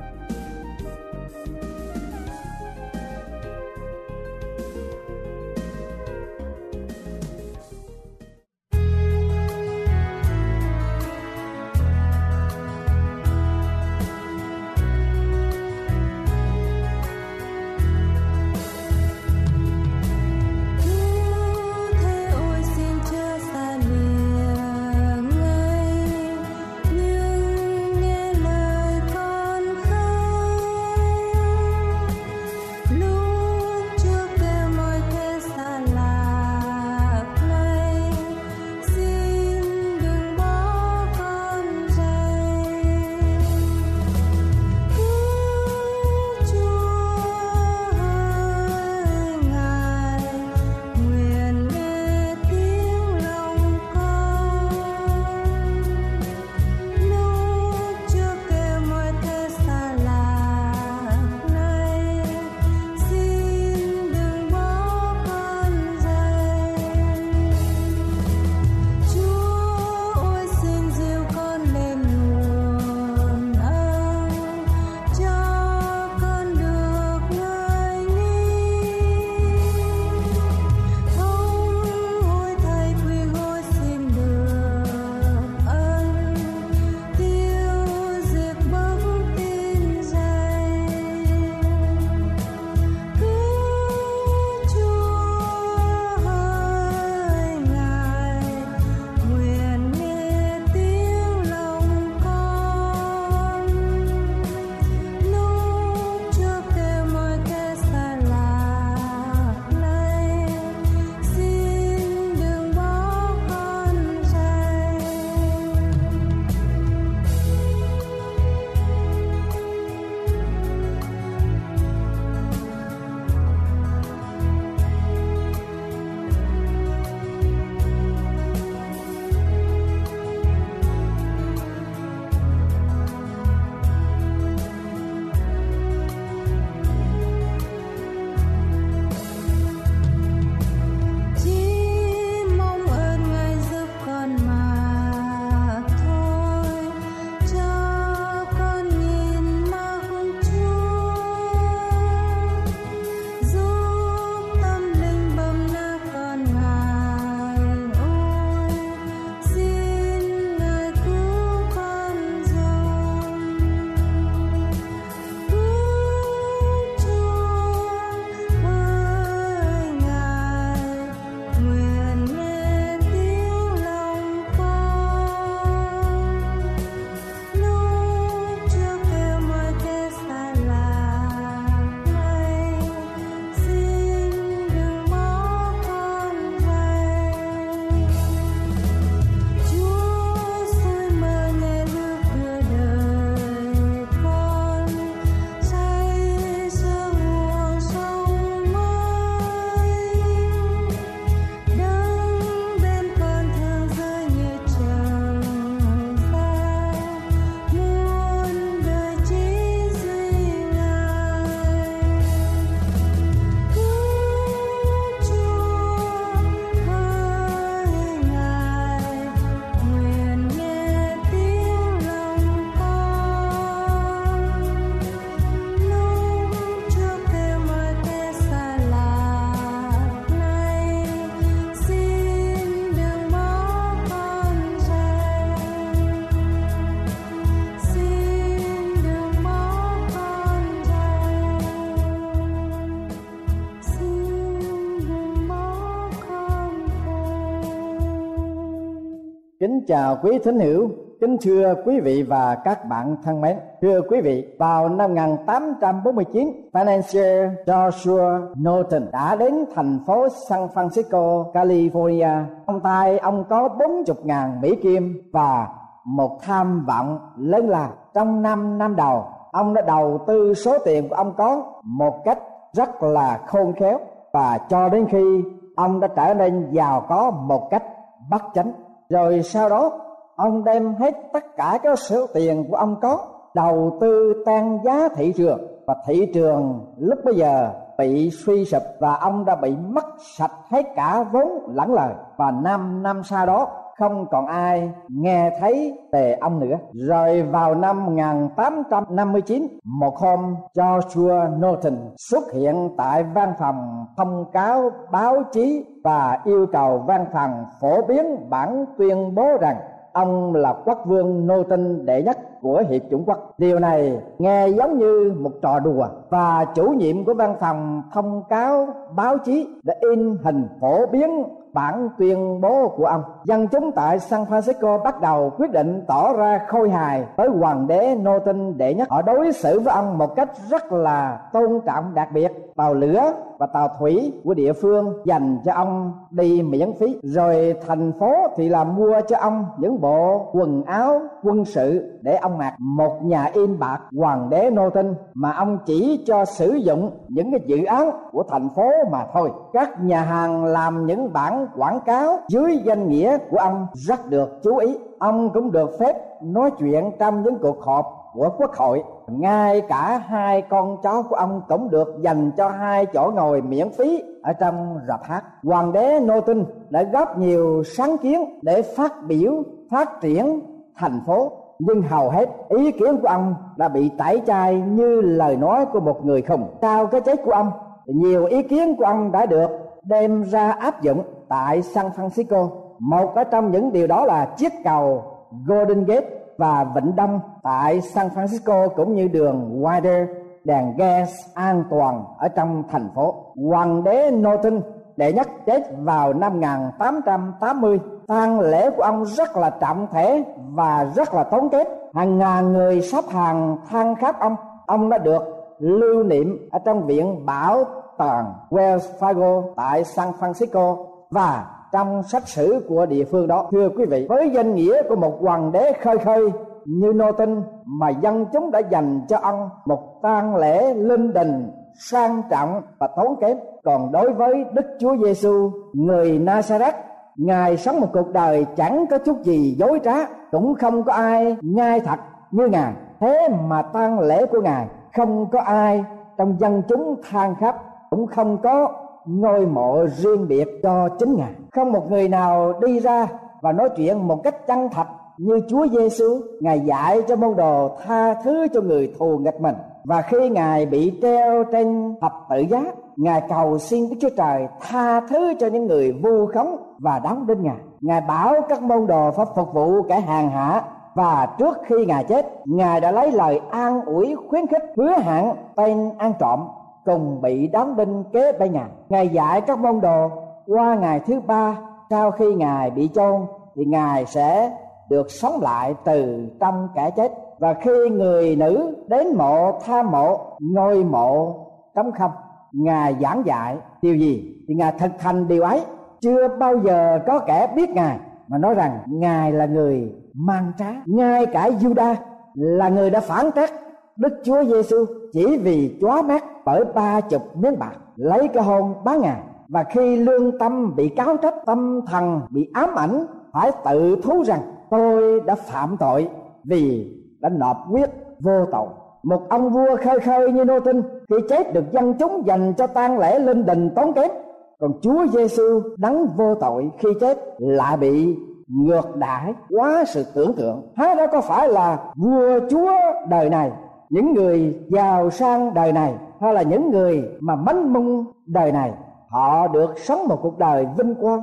Kính 249.83 249.87
chào 249.87 250.17
quý 250.23 250.39
thính 250.43 250.59
hữu, 250.59 250.89
kính 251.21 251.37
thưa 251.41 251.73
quý 251.85 251.99
vị 251.99 252.23
và 252.23 252.55
các 252.55 252.85
bạn 252.89 253.15
thân 253.23 253.41
mến. 253.41 253.57
Thưa 253.81 254.01
quý 254.09 254.21
vị, 254.21 254.55
vào 254.59 254.89
năm 254.89 255.15
1849, 255.15 256.69
financier 256.73 257.55
Joshua 257.65 258.53
Norton 258.63 259.11
đã 259.11 259.35
đến 259.35 259.65
thành 259.75 259.99
phố 260.07 260.27
San 260.49 260.67
Francisco, 260.73 261.51
California. 261.51 262.43
Trong 262.67 262.79
tay 262.79 263.19
ông 263.19 263.43
có 263.49 263.69
40.000 263.77 264.59
Mỹ 264.61 264.75
Kim 264.75 265.21
và 265.33 265.67
một 266.05 266.39
tham 266.41 266.85
vọng 266.85 267.19
lớn 267.37 267.69
lao. 267.69 267.89
Trong 268.13 268.41
năm 268.41 268.77
năm 268.77 268.95
đầu, 268.95 269.25
ông 269.51 269.73
đã 269.73 269.81
đầu 269.81 270.19
tư 270.27 270.53
số 270.53 270.77
tiền 270.85 271.09
của 271.09 271.15
ông 271.15 271.33
có 271.37 271.63
một 271.83 272.21
cách 272.25 272.39
rất 272.73 273.03
là 273.03 273.39
khôn 273.47 273.73
khéo 273.73 273.99
và 274.33 274.57
cho 274.69 274.89
đến 274.89 275.05
khi 275.09 275.43
ông 275.75 275.99
đã 275.99 276.07
trở 276.07 276.33
nên 276.33 276.69
giàu 276.71 277.05
có 277.09 277.31
một 277.31 277.67
cách 277.71 277.83
bất 278.29 278.41
chánh 278.53 278.71
rồi 279.10 279.41
sau 279.43 279.69
đó, 279.69 279.91
ông 280.36 280.63
đem 280.63 280.95
hết 280.95 281.13
tất 281.33 281.55
cả 281.55 281.79
các 281.83 282.00
số 282.00 282.27
tiền 282.33 282.65
của 282.69 282.75
ông 282.75 282.95
có, 283.01 283.25
đầu 283.53 283.98
tư 284.01 284.43
tăng 284.45 284.79
giá 284.83 285.10
thị 285.15 285.33
trường. 285.38 285.67
Và 285.88 285.95
thị 286.07 286.31
trường 286.33 286.93
lúc 286.98 287.19
bây 287.25 287.36
giờ 287.36 287.72
bị 287.98 288.29
suy 288.45 288.65
sụp 288.65 288.83
và 289.00 289.13
ông 289.15 289.45
đã 289.45 289.55
bị 289.55 289.75
mất 289.88 290.05
sạch 290.38 290.51
hết 290.69 290.86
cả 290.95 291.25
vốn 291.31 291.75
lẫn 291.75 291.93
lời. 291.93 292.13
Và 292.38 292.51
năm 292.51 293.03
năm 293.03 293.22
sau 293.24 293.45
đó 293.45 293.67
không 294.03 294.25
còn 294.31 294.45
ai 294.45 294.91
nghe 295.07 295.51
thấy 295.60 295.98
về 296.12 296.38
ông 296.41 296.60
nữa. 296.60 296.77
Rồi 296.93 297.41
vào 297.41 297.75
năm 297.75 298.05
1859, 298.05 299.67
một 299.83 300.17
hôm 300.17 300.55
Joshua 300.74 301.60
Norton 301.60 301.93
xuất 302.17 302.43
hiện 302.53 302.89
tại 302.98 303.24
văn 303.24 303.53
phòng 303.60 304.05
thông 304.17 304.45
cáo 304.53 304.91
báo 305.12 305.43
chí 305.51 305.86
và 306.03 306.39
yêu 306.45 306.67
cầu 306.72 307.03
văn 307.07 307.25
phòng 307.33 307.65
phổ 307.81 308.01
biến 308.01 308.50
bản 308.50 308.86
tuyên 308.98 309.36
bố 309.36 309.57
rằng 309.62 309.75
ông 310.13 310.55
là 310.55 310.74
quốc 310.86 311.03
vương 311.05 311.48
nô 311.48 311.63
tinh 311.63 312.05
đệ 312.05 312.24
nhất 312.24 312.38
của 312.62 312.83
hiệp 312.89 313.01
chủng 313.12 313.24
quốc 313.25 313.53
điều 313.57 313.79
này 313.79 314.22
nghe 314.39 314.67
giống 314.67 314.98
như 314.98 315.36
một 315.39 315.51
trò 315.62 315.79
đùa 315.79 316.07
và 316.29 316.65
chủ 316.75 316.83
nhiệm 316.83 317.25
của 317.25 317.33
văn 317.33 317.55
phòng 317.60 318.01
thông 318.13 318.43
cáo 318.50 318.88
báo 319.15 319.38
chí 319.38 319.67
đã 319.83 319.93
in 320.00 320.38
hình 320.43 320.67
phổ 320.81 321.05
biến 321.05 321.43
bản 321.74 322.10
tuyên 322.18 322.62
bố 322.62 322.94
của 322.98 323.06
ông. 323.06 323.24
Dân 323.44 323.68
chúng 323.68 323.92
tại 323.92 324.20
San 324.20 324.44
Francisco 324.44 325.03
bắt 325.03 325.22
đầu 325.22 325.51
quyết 325.58 325.72
định 325.72 326.03
tỏ 326.08 326.34
ra 326.38 326.60
khôi 326.68 326.89
hài 326.89 327.25
với 327.36 327.48
hoàng 327.48 327.88
đế 327.88 328.15
nô 328.15 328.39
tinh 328.39 328.77
đệ 328.77 328.94
nhất. 328.94 329.08
Họ 329.10 329.22
đối 329.22 329.51
xử 329.51 329.80
với 329.80 329.94
ông 329.94 330.18
một 330.18 330.36
cách 330.36 330.50
rất 330.70 330.92
là 330.92 331.39
tôn 331.53 331.80
trọng 331.86 332.13
đặc 332.13 332.30
biệt 332.34 332.62
tàu 332.75 332.94
lửa 332.94 333.34
và 333.60 333.65
tàu 333.65 333.89
thủy 334.00 334.34
của 334.44 334.53
địa 334.53 334.74
phương 334.74 335.13
dành 335.25 335.58
cho 335.65 335.74
ông 335.74 336.13
đi 336.32 336.62
miễn 336.62 336.94
phí. 337.00 337.20
Rồi 337.24 337.75
thành 337.88 338.12
phố 338.20 338.34
thì 338.56 338.70
là 338.70 338.84
mua 338.84 339.22
cho 339.27 339.38
ông 339.38 339.65
những 339.77 340.01
bộ 340.01 340.50
quần 340.53 340.84
áo 340.84 341.22
quân 341.44 341.65
sự 341.65 342.20
để 342.22 342.36
ông 342.36 342.58
mặc. 342.58 342.75
Một 342.80 343.24
nhà 343.24 343.50
in 343.53 343.80
bạc 343.80 344.00
hoàng 344.18 344.50
đế 344.50 344.70
nô 344.70 344.89
tinh 344.89 345.13
mà 345.34 345.51
ông 345.51 345.77
chỉ 345.86 346.24
cho 346.25 346.46
sử 346.46 346.74
dụng 346.74 347.12
những 347.27 347.51
cái 347.51 347.60
dự 347.65 347.86
án 347.86 348.12
của 348.32 348.44
thành 348.50 348.70
phố 348.75 348.89
mà 349.12 349.25
thôi. 349.34 349.51
Các 349.74 350.03
nhà 350.03 350.22
hàng 350.22 350.65
làm 350.65 351.06
những 351.06 351.34
bản 351.34 351.68
quảng 351.77 352.00
cáo 352.06 352.38
dưới 352.48 352.77
danh 352.86 353.10
nghĩa 353.10 353.38
của 353.50 353.58
ông 353.58 353.88
rất 353.94 354.30
được 354.30 354.60
chú 354.63 354.77
ý. 354.77 354.98
Ông 355.20 355.50
cũng 355.53 355.72
được 355.72 355.89
phép 356.00 356.15
nói 356.42 356.72
chuyện 356.80 357.12
trong 357.20 357.44
những 357.44 357.58
cuộc 357.62 357.82
họp 357.84 358.23
của 358.33 358.49
quốc 358.57 358.71
hội. 358.73 359.03
Ngay 359.27 359.81
cả 359.81 360.17
hai 360.27 360.61
con 360.61 360.97
cháu 361.03 361.23
của 361.29 361.35
ông 361.35 361.61
cũng 361.69 361.89
được 361.89 362.15
dành 362.21 362.51
cho 362.57 362.69
hai 362.69 363.05
chỗ 363.05 363.31
ngồi 363.35 363.61
miễn 363.61 363.89
phí 363.89 364.23
ở 364.43 364.53
trong 364.53 364.99
rạp 365.07 365.23
hát. 365.23 365.43
Hoàng 365.63 365.91
đế 365.91 366.19
nô 366.19 366.41
tinh 366.41 366.65
đã 366.89 367.03
góp 367.03 367.37
nhiều 367.37 367.83
sáng 367.97 368.17
kiến 368.17 368.59
để 368.61 368.81
phát 368.81 369.13
biểu, 369.27 369.63
phát 369.91 370.21
triển 370.21 370.59
thành 370.95 371.21
phố. 371.27 371.51
Nhưng 371.79 372.01
hầu 372.01 372.29
hết 372.29 372.49
ý 372.69 372.91
kiến 372.91 373.17
của 373.21 373.27
ông 373.27 373.55
đã 373.77 373.87
bị 373.87 374.11
tẩy 374.17 374.41
chay 374.47 374.75
như 374.75 375.21
lời 375.21 375.55
nói 375.55 375.85
của 375.85 375.99
một 375.99 376.25
người 376.25 376.41
khùng. 376.41 376.67
Sau 376.81 377.07
cái 377.07 377.21
chết 377.21 377.39
của 377.45 377.51
ông, 377.51 377.71
nhiều 378.05 378.45
ý 378.45 378.63
kiến 378.63 378.95
của 378.95 379.05
ông 379.05 379.31
đã 379.31 379.45
được 379.45 379.69
đem 380.03 380.43
ra 380.43 380.71
áp 380.71 381.01
dụng 381.01 381.23
tại 381.49 381.81
San 381.81 382.05
Francisco. 382.07 382.69
Một 382.99 383.35
ở 383.35 383.43
trong 383.43 383.71
những 383.71 383.91
điều 383.91 384.07
đó 384.07 384.25
là 384.25 384.45
chiếc 384.57 384.73
cầu 384.83 385.23
Golden 385.65 386.05
Gate 386.05 386.27
và 386.57 386.86
Vịnh 386.95 387.15
Đông 387.15 387.39
tại 387.63 388.01
San 388.01 388.27
Francisco 388.27 388.89
cũng 388.89 389.15
như 389.15 389.27
đường 389.27 389.81
Wider 389.83 390.25
đèn 390.63 390.98
gas 390.98 391.29
an 391.53 391.83
toàn 391.89 392.24
ở 392.38 392.48
trong 392.48 392.83
thành 392.91 393.10
phố. 393.15 393.36
Hoàng 393.69 394.03
đế 394.03 394.31
Norton, 394.31 394.81
đệ 395.17 395.33
nhất 395.33 395.48
chết 395.65 395.83
vào 395.98 396.33
năm 396.33 396.53
1880 396.53 398.00
tang 398.27 398.60
lễ 398.60 398.89
của 398.89 399.03
ông 399.03 399.25
rất 399.25 399.57
là 399.57 399.69
trọng 399.69 400.07
thể 400.12 400.43
và 400.69 401.05
rất 401.15 401.33
là 401.33 401.43
tốn 401.43 401.69
kém. 401.69 401.88
Hàng 402.13 402.38
ngàn 402.38 402.74
người 402.74 403.01
sắp 403.01 403.25
hàng 403.29 403.77
than 403.89 404.15
khắp 404.15 404.39
ông. 404.39 404.55
Ông 404.86 405.10
đã 405.10 405.17
được 405.17 405.43
lưu 405.79 406.24
niệm 406.24 406.69
ở 406.72 406.79
trong 406.86 407.05
viện 407.05 407.45
bảo 407.45 407.86
tàng 408.17 408.53
Wells 408.69 409.00
Fargo 409.19 409.74
tại 409.75 410.03
San 410.03 410.27
Francisco 410.39 411.05
và 411.29 411.65
trong 411.93 412.23
sách 412.23 412.47
sử 412.47 412.85
của 412.88 413.05
địa 413.05 413.23
phương 413.31 413.47
đó. 413.47 413.67
Thưa 413.71 413.89
quý 413.89 414.05
vị, 414.05 414.25
với 414.29 414.50
danh 414.50 414.75
nghĩa 414.75 415.01
của 415.09 415.15
một 415.15 415.38
hoàng 415.41 415.71
đế 415.71 415.93
khơi 416.01 416.17
khơi 416.17 416.50
như 416.85 417.13
nô 417.15 417.31
tinh 417.31 417.63
mà 417.85 418.09
dân 418.09 418.45
chúng 418.53 418.71
đã 418.71 418.79
dành 418.79 419.21
cho 419.27 419.38
ông, 419.38 419.69
một 419.85 420.21
tang 420.21 420.55
lễ 420.55 420.93
linh 420.93 421.33
đình, 421.33 421.71
sang 422.00 422.41
trọng 422.50 422.81
và 423.00 423.07
tốn 423.07 423.35
kém. 423.41 423.57
Còn 423.83 424.12
đối 424.12 424.33
với 424.33 424.65
đức 424.73 424.85
chúa 425.00 425.17
giêsu 425.25 425.71
người 425.93 426.39
nazareth, 426.39 426.93
ngài 427.35 427.77
sống 427.77 428.00
một 428.00 428.07
cuộc 428.13 428.29
đời 428.33 428.65
chẳng 428.75 429.05
có 429.09 429.17
chút 429.17 429.38
gì 429.43 429.75
dối 429.79 430.00
trá, 430.03 430.15
cũng 430.51 430.75
không 430.75 431.03
có 431.03 431.13
ai 431.13 431.57
nhai 431.62 432.00
thật 432.00 432.19
như 432.51 432.67
ngài. 432.67 432.93
Thế 433.19 433.50
mà 433.67 433.81
tang 433.81 434.19
lễ 434.19 434.45
của 434.45 434.62
ngài 434.62 434.88
không 435.15 435.50
có 435.51 435.59
ai 435.59 436.03
trong 436.38 436.55
dân 436.59 436.81
chúng 436.88 437.15
than 437.29 437.55
khắp 437.55 437.75
cũng 438.09 438.27
không 438.27 438.57
có 438.63 439.02
ngôi 439.25 439.65
mộ 439.65 440.06
riêng 440.06 440.48
biệt 440.48 440.68
cho 440.84 441.10
chính 441.20 441.36
ngài. 441.36 441.51
Không 441.72 441.92
một 441.92 442.12
người 442.12 442.30
nào 442.30 442.74
đi 442.82 443.00
ra 443.00 443.27
và 443.62 443.72
nói 443.72 443.89
chuyện 443.98 444.27
một 444.27 444.44
cách 444.44 444.68
chân 444.68 444.89
thật 444.92 445.08
như 445.38 445.60
Chúa 445.70 445.88
Giêsu 445.88 446.25
ngài 446.60 446.80
dạy 446.80 447.22
cho 447.27 447.36
môn 447.36 447.56
đồ 447.56 447.98
tha 448.06 448.34
thứ 448.34 448.68
cho 448.74 448.82
người 448.82 449.13
thù 449.20 449.38
nghịch 449.38 449.62
mình. 449.62 449.75
Và 450.03 450.22
khi 450.22 450.50
ngài 450.50 450.86
bị 450.86 451.20
treo 451.22 451.63
trên 451.72 452.15
thập 452.22 452.32
tự 452.50 452.60
giá, 452.60 452.84
ngài 453.18 453.42
cầu 453.50 453.77
xin 453.77 454.10
Đức 454.10 454.15
Chúa 454.22 454.30
Trời 454.38 454.68
tha 454.82 455.20
thứ 455.20 455.53
cho 455.60 455.68
những 455.68 455.86
người 455.86 456.12
vu 456.12 456.46
khống 456.53 456.77
và 457.00 457.20
đóng 457.24 457.48
đinh 457.48 457.63
ngài. 457.63 457.77
Ngài 458.01 458.22
bảo 458.22 458.53
các 458.70 458.82
môn 458.82 459.08
đồ 459.08 459.32
phải 459.32 459.46
phục 459.56 459.74
vụ 459.74 460.03
kẻ 460.10 460.20
hàng 460.20 460.50
hạ 460.50 460.82
và 461.15 461.48
trước 461.60 461.77
khi 461.86 462.06
ngài 462.06 462.24
chết, 462.24 462.46
ngài 462.65 463.01
đã 463.01 463.12
lấy 463.12 463.32
lời 463.32 463.62
an 463.72 464.01
ủi 464.06 464.36
khuyến 464.50 464.68
khích 464.68 464.84
hứa 464.98 465.12
hẹn 465.24 465.50
tên 465.75 466.10
ăn 466.18 466.34
trộm 466.39 466.60
cùng 467.05 467.41
bị 467.41 467.67
đóng 467.67 467.95
đinh 467.95 468.24
kế 468.33 468.51
bên 468.60 468.74
nhà 468.74 468.88
ngài 469.10 469.27
dạy 469.27 469.62
các 469.62 469.79
môn 469.79 470.01
đồ. 470.01 470.29
Qua 470.67 470.95
ngày 470.95 471.19
thứ 471.19 471.39
ba, 471.48 471.77
sau 472.10 472.31
khi 472.31 472.53
ngài 472.53 472.91
bị 472.91 473.10
chôn, 473.15 473.41
thì 473.75 473.86
ngài 473.86 474.25
sẽ 474.25 474.77
được 475.10 475.31
sống 475.31 475.62
lại 475.62 475.93
từ 476.03 476.48
trong 476.60 476.88
kẻ 476.95 477.12
chết. 477.15 477.31
Và 477.60 477.74
khi 477.74 478.10
người 478.12 478.55
nữ 478.55 478.95
đến 479.07 479.38
mộ, 479.38 479.79
tha 479.86 480.03
mộ, 480.03 480.39
ngôi 480.60 481.03
mộ 481.03 481.55
trống 481.95 482.12
không, 482.12 482.31
ngài 482.72 483.15
giảng 483.22 483.43
dạy 483.45 483.77
điều 484.01 484.15
gì? 484.15 484.55
Thì 484.67 484.75
ngài 484.75 484.91
thực 484.91 485.22
hành 485.22 485.48
điều 485.48 485.63
ấy. 485.63 485.81
Chưa 486.22 486.48
bao 486.48 486.77
giờ 486.77 487.19
có 487.27 487.39
kẻ 487.39 487.67
biết 487.75 487.89
ngài, 487.89 488.17
mà 488.48 488.57
nói 488.57 488.75
rằng 488.75 489.00
ngài 489.07 489.51
là 489.51 489.65
người 489.65 490.15
mang 490.33 490.72
trá. 490.77 490.91
Ngay 491.05 491.45
cả 491.45 491.69
Juda 491.69 492.15
là 492.53 492.89
người 492.89 493.10
đã 493.10 493.19
phản 493.19 493.51
trách 493.55 493.72
Đức 494.17 494.34
Chúa 494.43 494.63
Giêsu 494.63 495.05
chỉ 495.32 495.58
vì 495.58 495.98
chóa 496.01 496.22
mắt 496.22 496.46
bởi 496.65 496.84
ba 496.96 497.22
chục 497.22 497.41
miếng 497.55 497.79
bạc 497.79 497.96
lấy 498.15 498.48
cái 498.48 498.63
hôn 498.63 498.93
bán 499.03 499.22
ngàn. 499.22 499.41
Và 499.67 499.84
khi 499.84 500.15
lương 500.15 500.58
tâm 500.60 500.96
bị 500.96 501.10
cáo 501.10 501.38
trách, 501.38 501.53
tâm 501.65 502.01
thần 502.08 502.41
bị 502.50 502.70
ám 502.74 502.96
ảnh, 502.96 503.25
phải 503.53 503.72
tự 503.86 504.15
thú 504.24 504.43
rằng, 504.43 504.60
tôi 504.89 505.39
đã 505.39 505.55
phạm 505.55 505.98
tội 506.00 506.29
vì 506.63 507.12
đã 507.39 507.50
nộp 507.50 507.77
quyết 507.91 508.10
vô 508.39 508.65
tội. 508.72 508.88
Một 509.24 509.50
ông 509.50 509.70
vua 509.70 509.98
khơi 510.03 510.20
khơi 510.20 510.51
như 510.51 510.65
nô 510.65 510.79
tinh, 510.79 511.01
khi 511.29 511.36
chết 511.50 511.74
được 511.74 511.91
dân 511.91 512.13
chúng 512.13 512.46
dành 512.46 512.74
cho 512.77 512.88
tang 512.88 513.20
lễ 513.20 513.39
linh 513.39 513.65
đình 513.65 513.89
tốn 513.96 514.13
kém. 514.13 514.32
Còn 514.79 514.91
Chúa 515.01 515.27
Giêsu 515.27 515.82
đắng 515.98 516.27
vô 516.38 516.55
tội 516.55 516.91
khi 517.00 517.10
chết 517.22 517.38
lại 517.58 517.98
bị 517.98 518.36
ngược 518.67 519.15
đãi 519.15 519.53
quá 519.70 520.03
sự 520.08 520.24
tưởng 520.36 520.53
tượng. 520.53 520.91
Há 520.96 521.15
đó 521.15 521.27
có 521.32 521.41
phải 521.41 521.70
là 521.70 522.13
vua 522.15 522.60
chúa 522.70 522.91
đời 523.29 523.50
này 523.50 523.72
những 524.13 524.34
người 524.34 524.79
giàu 524.89 525.29
sang 525.29 525.74
đời 525.74 525.91
này 525.93 526.13
hay 526.41 526.53
là 526.53 526.62
những 526.62 526.91
người 526.91 527.24
mà 527.39 527.55
mánh 527.55 527.93
mung 527.93 528.25
đời 528.46 528.72
này, 528.72 528.91
họ 529.27 529.67
được 529.67 530.00
sống 530.00 530.27
một 530.27 530.39
cuộc 530.41 530.58
đời 530.58 530.88
vinh 530.98 531.15
quang. 531.15 531.41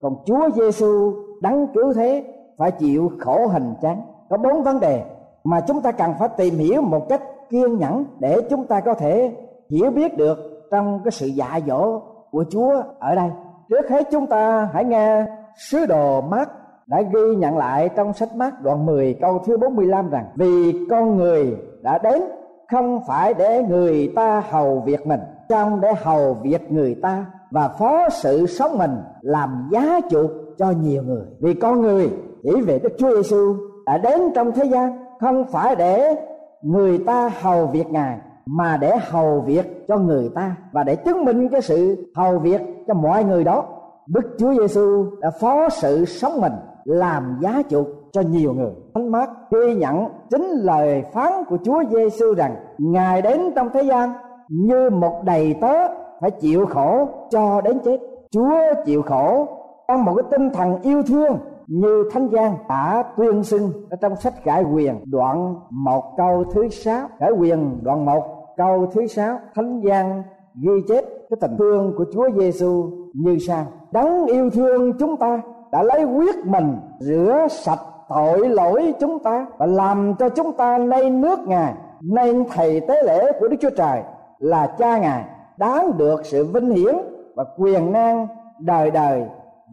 Còn 0.00 0.16
Chúa 0.24 0.50
Giêsu 0.54 1.12
đấng 1.40 1.66
cứu 1.74 1.92
thế 1.92 2.24
phải 2.58 2.70
chịu 2.70 3.10
khổ 3.20 3.46
hình 3.46 3.74
chán. 3.82 4.00
Có 4.28 4.36
bốn 4.36 4.62
vấn 4.62 4.80
đề 4.80 5.04
mà 5.44 5.60
chúng 5.60 5.80
ta 5.80 5.92
cần 5.92 6.14
phải 6.18 6.28
tìm 6.36 6.54
hiểu 6.54 6.82
một 6.82 7.08
cách 7.08 7.22
kiên 7.50 7.78
nhẫn 7.78 8.04
để 8.18 8.40
chúng 8.50 8.66
ta 8.66 8.80
có 8.80 8.94
thể 8.94 9.32
hiểu 9.70 9.90
biết 9.90 10.16
được 10.16 10.38
trong 10.70 11.00
cái 11.04 11.10
sự 11.10 11.26
dạy 11.26 11.62
dỗ 11.66 12.00
của 12.30 12.44
Chúa 12.50 12.82
ở 12.98 13.14
đây. 13.14 13.30
Trước 13.68 13.90
hết 13.90 14.08
chúng 14.12 14.26
ta 14.26 14.68
hãy 14.72 14.84
nghe 14.84 15.26
sứ 15.56 15.86
đồ 15.86 16.20
Mát 16.20 16.48
đã 16.86 17.02
ghi 17.02 17.36
nhận 17.36 17.56
lại 17.56 17.88
trong 17.96 18.12
sách 18.12 18.34
mát 18.36 18.62
đoạn 18.62 18.86
10 18.86 19.18
câu 19.20 19.42
thứ 19.46 19.56
45 19.56 20.10
rằng, 20.10 20.26
vì 20.34 20.86
con 20.90 21.16
người 21.16 21.56
đã 21.82 21.98
đến, 21.98 22.22
không 22.70 23.00
phải 23.06 23.34
để 23.34 23.62
người 23.62 24.12
ta 24.16 24.42
hầu 24.50 24.82
việc 24.86 25.06
mình, 25.06 25.20
trong 25.48 25.80
để 25.80 25.92
hầu 26.02 26.34
việc 26.34 26.72
người 26.72 26.94
ta 27.02 27.26
và 27.50 27.68
phó 27.68 28.08
sự 28.08 28.46
sống 28.46 28.78
mình 28.78 28.96
làm 29.20 29.68
giá 29.72 30.00
chuộc 30.10 30.30
cho 30.58 30.70
nhiều 30.70 31.02
người. 31.02 31.24
Vì 31.40 31.54
con 31.54 31.80
người, 31.80 32.10
chỉ 32.42 32.60
về 32.60 32.78
Đức 32.78 32.92
Chúa 32.98 33.16
Giêsu 33.16 33.56
đã 33.86 33.98
đến 33.98 34.20
trong 34.34 34.52
thế 34.52 34.64
gian, 34.64 35.04
không 35.20 35.44
phải 35.52 35.76
để 35.76 36.14
người 36.62 36.98
ta 36.98 37.30
hầu 37.40 37.66
việc 37.66 37.90
ngài, 37.90 38.18
mà 38.46 38.76
để 38.76 38.96
hầu 39.00 39.40
việc 39.40 39.84
cho 39.88 39.98
người 39.98 40.30
ta 40.34 40.56
và 40.72 40.84
để 40.84 40.96
chứng 40.96 41.24
minh 41.24 41.48
cái 41.48 41.62
sự 41.62 42.06
hầu 42.16 42.38
việc 42.38 42.60
cho 42.86 42.94
mọi 42.94 43.24
người 43.24 43.44
đó. 43.44 43.64
Đức 44.06 44.36
Chúa 44.38 44.54
Giêsu 44.54 45.06
đã 45.20 45.30
phó 45.40 45.68
sự 45.68 46.04
sống 46.04 46.40
mình 46.40 46.52
làm 46.84 47.38
giá 47.42 47.62
chuộc 47.68 47.86
cho 48.12 48.20
nhiều 48.20 48.54
người. 48.54 48.72
Thánh 48.94 49.12
Mát 49.12 49.30
ghi 49.50 49.74
nhận 49.74 50.06
chính 50.30 50.46
lời 50.50 51.04
phán 51.12 51.32
của 51.48 51.56
Chúa 51.64 51.82
Giêsu 51.90 52.34
rằng, 52.34 52.56
Ngài 52.78 53.22
đến 53.22 53.40
trong 53.56 53.68
thế 53.72 53.82
gian 53.82 54.12
như 54.48 54.90
một 54.90 55.22
đầy 55.24 55.54
tớ 55.60 55.74
phải 56.20 56.30
chịu 56.30 56.66
khổ 56.66 57.08
cho 57.30 57.60
đến 57.60 57.78
chết. 57.84 57.98
Chúa 58.30 58.58
chịu 58.84 59.02
khổ 59.02 59.48
trong 59.88 60.04
một 60.04 60.14
cái 60.14 60.24
tinh 60.30 60.50
thần 60.50 60.82
yêu 60.82 61.02
thương 61.02 61.38
như 61.66 62.04
Thánh 62.12 62.28
Giang 62.32 62.56
đã 62.68 63.04
tuyên 63.16 63.42
xưng 63.42 63.70
ở 63.90 63.96
trong 63.96 64.16
sách 64.16 64.44
cải 64.44 64.64
Quyền 64.64 64.94
đoạn 65.10 65.54
một 65.70 66.04
câu 66.16 66.44
thứ 66.54 66.68
sáu 66.68 67.08
cải 67.18 67.30
Quyền 67.30 67.78
đoạn 67.82 68.04
một 68.04 68.24
câu 68.56 68.86
thứ 68.92 69.06
sáu, 69.06 69.38
Thánh 69.54 69.82
Giang 69.88 70.22
ghi 70.54 70.72
chép 70.88 71.04
cái 71.04 71.36
tình 71.40 71.56
thương 71.58 71.94
của 71.96 72.04
Chúa 72.12 72.28
Giêsu 72.36 72.90
như 73.14 73.38
sau 73.38 73.66
đấng 73.92 74.26
yêu 74.26 74.50
thương 74.50 74.98
chúng 74.98 75.16
ta 75.16 75.42
đã 75.72 75.82
lấy 75.82 76.02
huyết 76.02 76.34
mình 76.44 76.76
rửa 76.98 77.46
sạch 77.50 77.80
tội 78.08 78.48
lỗi 78.48 78.94
chúng 79.00 79.18
ta 79.18 79.46
và 79.58 79.66
làm 79.66 80.14
cho 80.18 80.28
chúng 80.28 80.52
ta 80.52 80.78
nay 80.78 81.10
nước 81.10 81.38
ngài 81.46 81.74
nên 82.00 82.44
thầy 82.54 82.80
tế 82.80 83.02
lễ 83.02 83.32
của 83.40 83.48
đức 83.48 83.56
chúa 83.60 83.70
trời 83.76 84.02
là 84.38 84.66
cha 84.78 84.98
ngài 84.98 85.24
đáng 85.56 85.98
được 85.98 86.26
sự 86.26 86.44
vinh 86.44 86.70
hiển 86.70 86.94
và 87.34 87.44
quyền 87.58 87.92
năng 87.92 88.26
đời 88.58 88.90
đời 88.90 89.24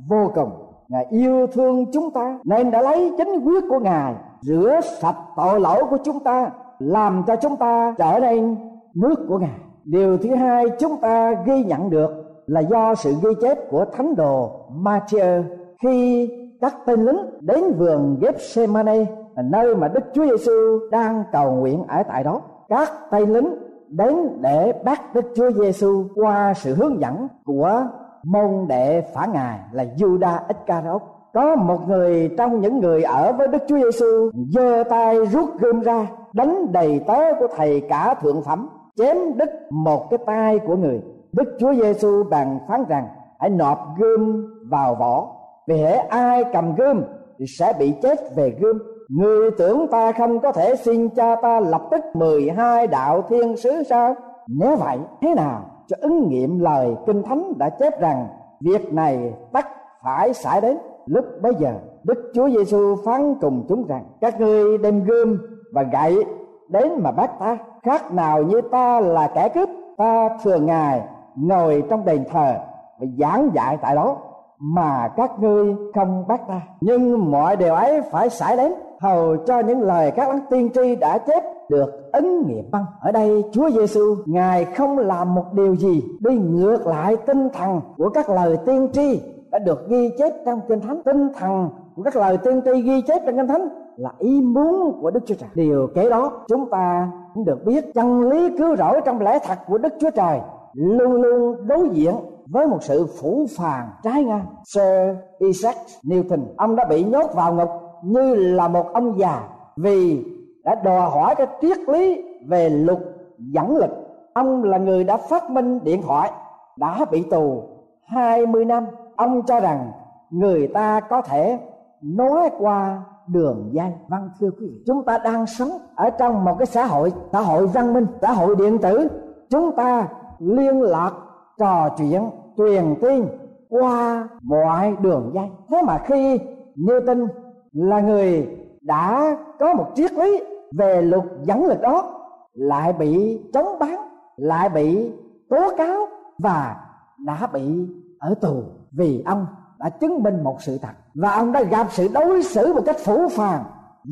vô 0.08 0.32
cùng. 0.36 0.52
Ngài 0.88 1.06
yêu 1.10 1.48
thương 1.48 1.86
chúng 1.92 2.12
ta 2.12 2.40
nên 2.44 2.72
đã 2.72 2.82
lấy 2.82 3.14
chính 3.18 3.42
huyết 3.42 3.64
của 3.70 3.80
ngài 3.80 4.14
rửa 4.42 4.80
sạch 5.00 5.18
tội 5.36 5.60
lỗi 5.60 5.84
của 5.90 5.98
chúng 6.04 6.20
ta, 6.20 6.52
làm 6.80 7.24
cho 7.28 7.36
chúng 7.36 7.56
ta 7.56 7.96
trở 7.98 8.20
nên 8.20 8.56
nước 8.94 9.26
của 9.28 9.38
ngài. 9.38 9.60
Điều 9.84 10.18
thứ 10.18 10.36
hai 10.36 10.66
chúng 10.80 10.98
ta 10.98 11.34
ghi 11.46 11.64
nhận 11.64 11.90
được 11.90 12.10
là 12.48 12.62
do 12.62 12.96
sự 12.96 13.14
ghi 13.24 13.30
chép 13.42 13.58
của 13.70 13.86
thánh 13.86 14.16
đồ 14.16 14.52
Matthew 14.84 15.44
khi 15.84 16.30
các 16.62 16.76
tên 16.86 17.06
lính 17.06 17.20
đến 17.42 17.64
vườn 17.78 18.18
Gethsemane, 18.22 19.06
nơi 19.44 19.76
mà 19.76 19.88
Đức 19.88 20.04
Chúa 20.14 20.26
Giêsu 20.26 20.80
đang 20.92 21.24
cầu 21.32 21.52
nguyện 21.52 21.84
ở 21.88 22.04
tại 22.08 22.24
đó, 22.24 22.42
các 22.70 22.92
tên 23.12 23.34
lính 23.34 23.56
đến 23.88 24.16
để 24.42 24.74
bắt 24.86 25.14
Đức 25.14 25.26
Chúa 25.36 25.52
Giêsu 25.52 26.04
qua 26.16 26.54
sự 26.54 26.76
hướng 26.76 27.02
dẫn 27.02 27.28
của 27.46 27.88
môn 28.24 28.68
đệ 28.68 29.02
phản 29.14 29.34
ngài 29.34 29.60
là 29.72 29.86
Judas 29.98 30.40
Iscariot. 30.48 31.02
Có 31.34 31.56
một 31.56 31.88
người 31.88 32.36
trong 32.38 32.62
những 32.62 32.80
người 32.80 33.04
ở 33.04 33.34
với 33.34 33.48
Đức 33.48 33.64
Chúa 33.68 33.78
Giêsu 33.78 34.32
giơ 34.54 34.84
tay 34.90 35.26
rút 35.26 35.50
gươm 35.60 35.82
ra, 35.82 36.08
đánh 36.34 36.72
đầy 36.72 37.02
tớ 37.08 37.20
của 37.40 37.48
thầy 37.56 37.82
cả 37.90 38.16
thượng 38.22 38.42
phẩm, 38.42 38.70
chém 38.98 39.18
đứt 39.38 39.50
một 39.70 40.10
cái 40.10 40.18
tay 40.26 40.60
của 40.60 40.76
người. 40.76 41.02
Đức 41.32 41.58
Chúa 41.60 41.74
Giêsu 41.74 42.24
bàn 42.30 42.60
phán 42.68 42.84
rằng, 42.90 43.08
hãy 43.40 43.50
nộp 43.50 43.80
gươm 43.98 44.46
vào 44.70 44.96
vỏ 44.96 45.39
vì 45.70 45.78
hễ 45.78 45.96
ai 45.96 46.44
cầm 46.54 46.76
gươm 46.76 47.04
thì 47.40 47.46
sẽ 47.48 47.74
bị 47.80 47.94
chết 48.02 48.36
về 48.36 48.56
gươm. 48.60 48.78
Người 49.10 49.52
tưởng 49.52 49.88
ta 49.92 50.12
không 50.12 50.40
có 50.40 50.52
thể 50.52 50.76
xin 50.76 51.10
cha 51.10 51.36
ta 51.36 51.60
lập 51.60 51.82
tức 51.92 52.02
12 52.14 52.88
đạo 52.88 53.22
thiên 53.30 53.58
sứ 53.58 53.84
sao? 53.84 54.16
Nếu 54.48 54.76
vậy, 54.76 54.98
thế 55.22 55.34
nào 55.36 55.62
cho 55.88 55.98
ứng 56.02 56.30
nghiệm 56.30 56.60
lời 56.60 56.96
kinh 57.08 57.24
thánh 57.24 57.54
đã 57.58 57.70
chép 57.70 58.02
rằng, 58.02 58.28
việc 58.62 58.94
này 58.94 59.34
tất 59.54 59.66
phải 60.04 60.34
xảy 60.34 60.62
đến? 60.62 60.78
Lúc 61.06 61.26
bấy 61.42 61.54
giờ, 61.60 61.74
đức 62.04 62.32
chúa 62.34 62.50
giêsu 62.50 62.96
phán 63.06 63.36
cùng 63.42 63.66
chúng 63.70 63.88
rằng, 63.88 64.04
các 64.22 64.42
ngươi 64.42 64.78
đem 64.78 65.04
gươm 65.04 65.38
và 65.74 65.84
gậy 65.84 66.26
đến 66.70 66.92
mà 67.04 67.12
bắt 67.12 67.32
ta. 67.40 67.58
Khác 67.84 68.14
nào 68.14 68.44
như 68.44 68.62
ta 68.62 69.00
là 69.00 69.32
kẻ 69.36 69.50
cướp, 69.50 69.70
ta 69.98 70.30
thường 70.44 70.66
ngày 70.66 71.02
ngồi 71.36 71.84
trong 71.90 72.06
đền 72.06 72.24
thờ 72.32 72.56
và 73.00 73.08
giảng 73.20 73.50
dạy 73.54 73.78
tại 73.82 73.96
đó 73.96 74.18
mà 74.60 75.10
các 75.18 75.32
ngươi 75.40 75.76
không 75.96 76.28
bắt 76.28 76.42
ta. 76.48 76.62
Nhưng 76.82 77.32
mọi 77.32 77.56
điều 77.56 77.74
ấy 77.74 78.02
phải 78.02 78.30
xảy 78.30 78.58
đến, 78.58 78.74
hầu 79.00 79.38
cho 79.38 79.60
những 79.60 79.82
lời 79.82 80.12
các 80.12 80.30
đấng 80.30 80.46
tiên 80.50 80.70
tri 80.74 80.96
đã 80.96 81.18
chép 81.18 81.44
được 81.70 82.12
ứng 82.12 82.48
nghiệm 82.48 82.72
băng. 82.72 82.86
Ở 83.02 83.12
đây, 83.12 83.44
Chúa 83.52 83.70
Giêsu 83.70 84.16
ngài 84.26 84.66
không 84.66 84.98
làm 84.98 85.36
một 85.36 85.46
điều 85.54 85.76
gì 85.76 86.04
đi 86.20 86.38
ngược 86.38 86.88
lại 86.88 87.18
tinh 87.18 87.50
thần 87.54 87.82
của 87.98 88.10
các 88.10 88.30
lời 88.30 88.58
tiên 88.66 88.90
tri 88.94 89.22
đã 89.52 89.60
được 89.60 89.90
ghi 89.90 90.10
chép 90.18 90.34
trong 90.46 90.60
kinh 90.68 90.82
thánh. 90.82 91.02
Tinh 91.06 91.30
thần 91.40 91.70
của 91.96 92.04
các 92.04 92.16
lời 92.16 92.38
tiên 92.38 92.62
tri 92.66 92.82
ghi 92.82 93.02
chép 93.02 93.22
trong 93.26 93.38
kinh 93.38 93.48
thánh 93.48 93.70
là 93.98 94.12
ý 94.20 94.42
muốn 94.42 95.00
của 95.02 95.12
Đức 95.12 95.20
Chúa 95.26 95.36
Trời. 95.36 95.50
Điều 95.56 95.88
kế 95.96 96.10
đó, 96.10 96.32
chúng 96.48 96.70
ta 96.70 97.12
cũng 97.34 97.46
được 97.46 97.66
biết, 97.66 97.94
chân 97.94 98.30
lý 98.30 98.58
cứu 98.58 98.76
rỗi 98.76 99.02
trong 99.06 99.22
lẽ 99.22 99.40
thật 99.44 99.58
của 99.68 99.78
Đức 99.78 99.94
Chúa 100.00 100.10
Trời 100.10 100.40
luôn 100.74 101.12
luôn 101.12 101.68
đối 101.68 101.90
diện 101.90 102.16
với 102.52 102.68
một 102.68 102.84
sự 102.84 103.08
phủ 103.20 103.46
phàng 103.58 103.90
trái 104.04 104.24
ngang 104.24 104.46
Sir 104.66 105.16
Isaac 105.40 105.76
Newton 106.04 106.46
ông 106.58 106.76
đã 106.76 106.86
bị 106.86 107.04
nhốt 107.04 107.34
vào 107.34 107.54
ngục 107.54 107.70
như 108.04 108.36
là 108.36 108.68
một 108.68 108.94
ông 108.94 109.20
già 109.20 109.50
vì 109.76 110.26
đã 110.64 110.76
đòi 110.76 111.10
hỏi 111.10 111.36
cái 111.36 111.48
triết 111.62 111.78
lý 111.90 112.24
về 112.48 112.70
luật 112.70 113.00
dẫn 113.38 113.76
lực. 113.76 113.90
Ông 114.34 114.64
là 114.64 114.78
người 114.78 115.04
đã 115.04 115.18
phát 115.18 115.50
minh 115.50 115.80
điện 115.84 116.02
thoại 116.02 116.32
đã 116.78 117.06
bị 117.12 117.24
tù 117.24 117.64
20 118.04 118.66
năm. 118.66 118.86
Ông 119.16 119.42
cho 119.46 119.60
rằng 119.60 119.92
người 120.30 120.68
ta 120.68 121.00
có 121.00 121.22
thể 121.22 121.60
nói 122.02 122.50
qua 122.60 123.02
đường 123.28 123.70
dây. 123.72 123.92
Vâng 124.08 124.30
thưa 124.40 124.52
quý 124.52 124.68
vị. 124.68 124.84
Chúng 124.86 125.04
ta 125.06 125.18
đang 125.18 125.46
sống 125.48 125.70
ở 125.96 126.10
trong 126.10 126.46
một 126.46 126.56
cái 126.60 126.66
xã 126.66 126.86
hội 126.86 127.14
xã 127.32 127.42
hội 127.42 127.68
văn 127.68 127.94
minh 127.94 128.06
xã 128.22 128.32
hội 128.32 128.56
điện 128.56 128.78
tử. 128.78 129.08
Chúng 129.50 129.76
ta 129.76 130.08
liên 130.40 130.82
lạc 130.82 131.12
trò 131.60 131.90
chuyện 131.98 132.30
truyền 132.58 132.96
tin 133.02 133.26
qua 133.70 134.28
mọi 134.42 134.96
đường 135.02 135.32
dây. 135.34 135.50
Thế 135.70 135.82
mà 135.82 135.98
khi 136.06 136.40
Newton 136.76 137.28
là 137.74 138.00
người 138.00 138.48
đã 138.82 139.38
có 139.60 139.74
một 139.74 139.86
triết 139.96 140.12
lý 140.14 140.44
về 140.72 141.02
luật 141.02 141.24
dẫn 141.44 141.66
lực 141.66 141.82
đó, 141.82 142.22
lại 142.54 142.94
bị 142.94 143.42
chống 143.54 143.80
bán, 143.80 143.96
lại 144.38 144.70
bị 144.70 145.12
tố 145.50 145.72
cáo 145.78 146.08
và 146.38 146.76
đã 147.18 147.48
bị 147.54 147.88
ở 148.20 148.34
tù 148.42 148.64
vì 148.92 149.24
ông 149.26 149.46
đã 149.80 149.90
chứng 149.90 150.24
minh 150.24 150.44
một 150.44 150.62
sự 150.62 150.78
thật. 150.78 150.94
Và 151.14 151.32
ông 151.32 151.52
đã 151.52 151.64
gặp 151.64 151.88
sự 151.92 152.08
đối 152.14 152.44
xử 152.44 152.74
một 152.74 152.82
cách 152.86 152.98
phủ 153.06 153.28
phàng 153.30 153.64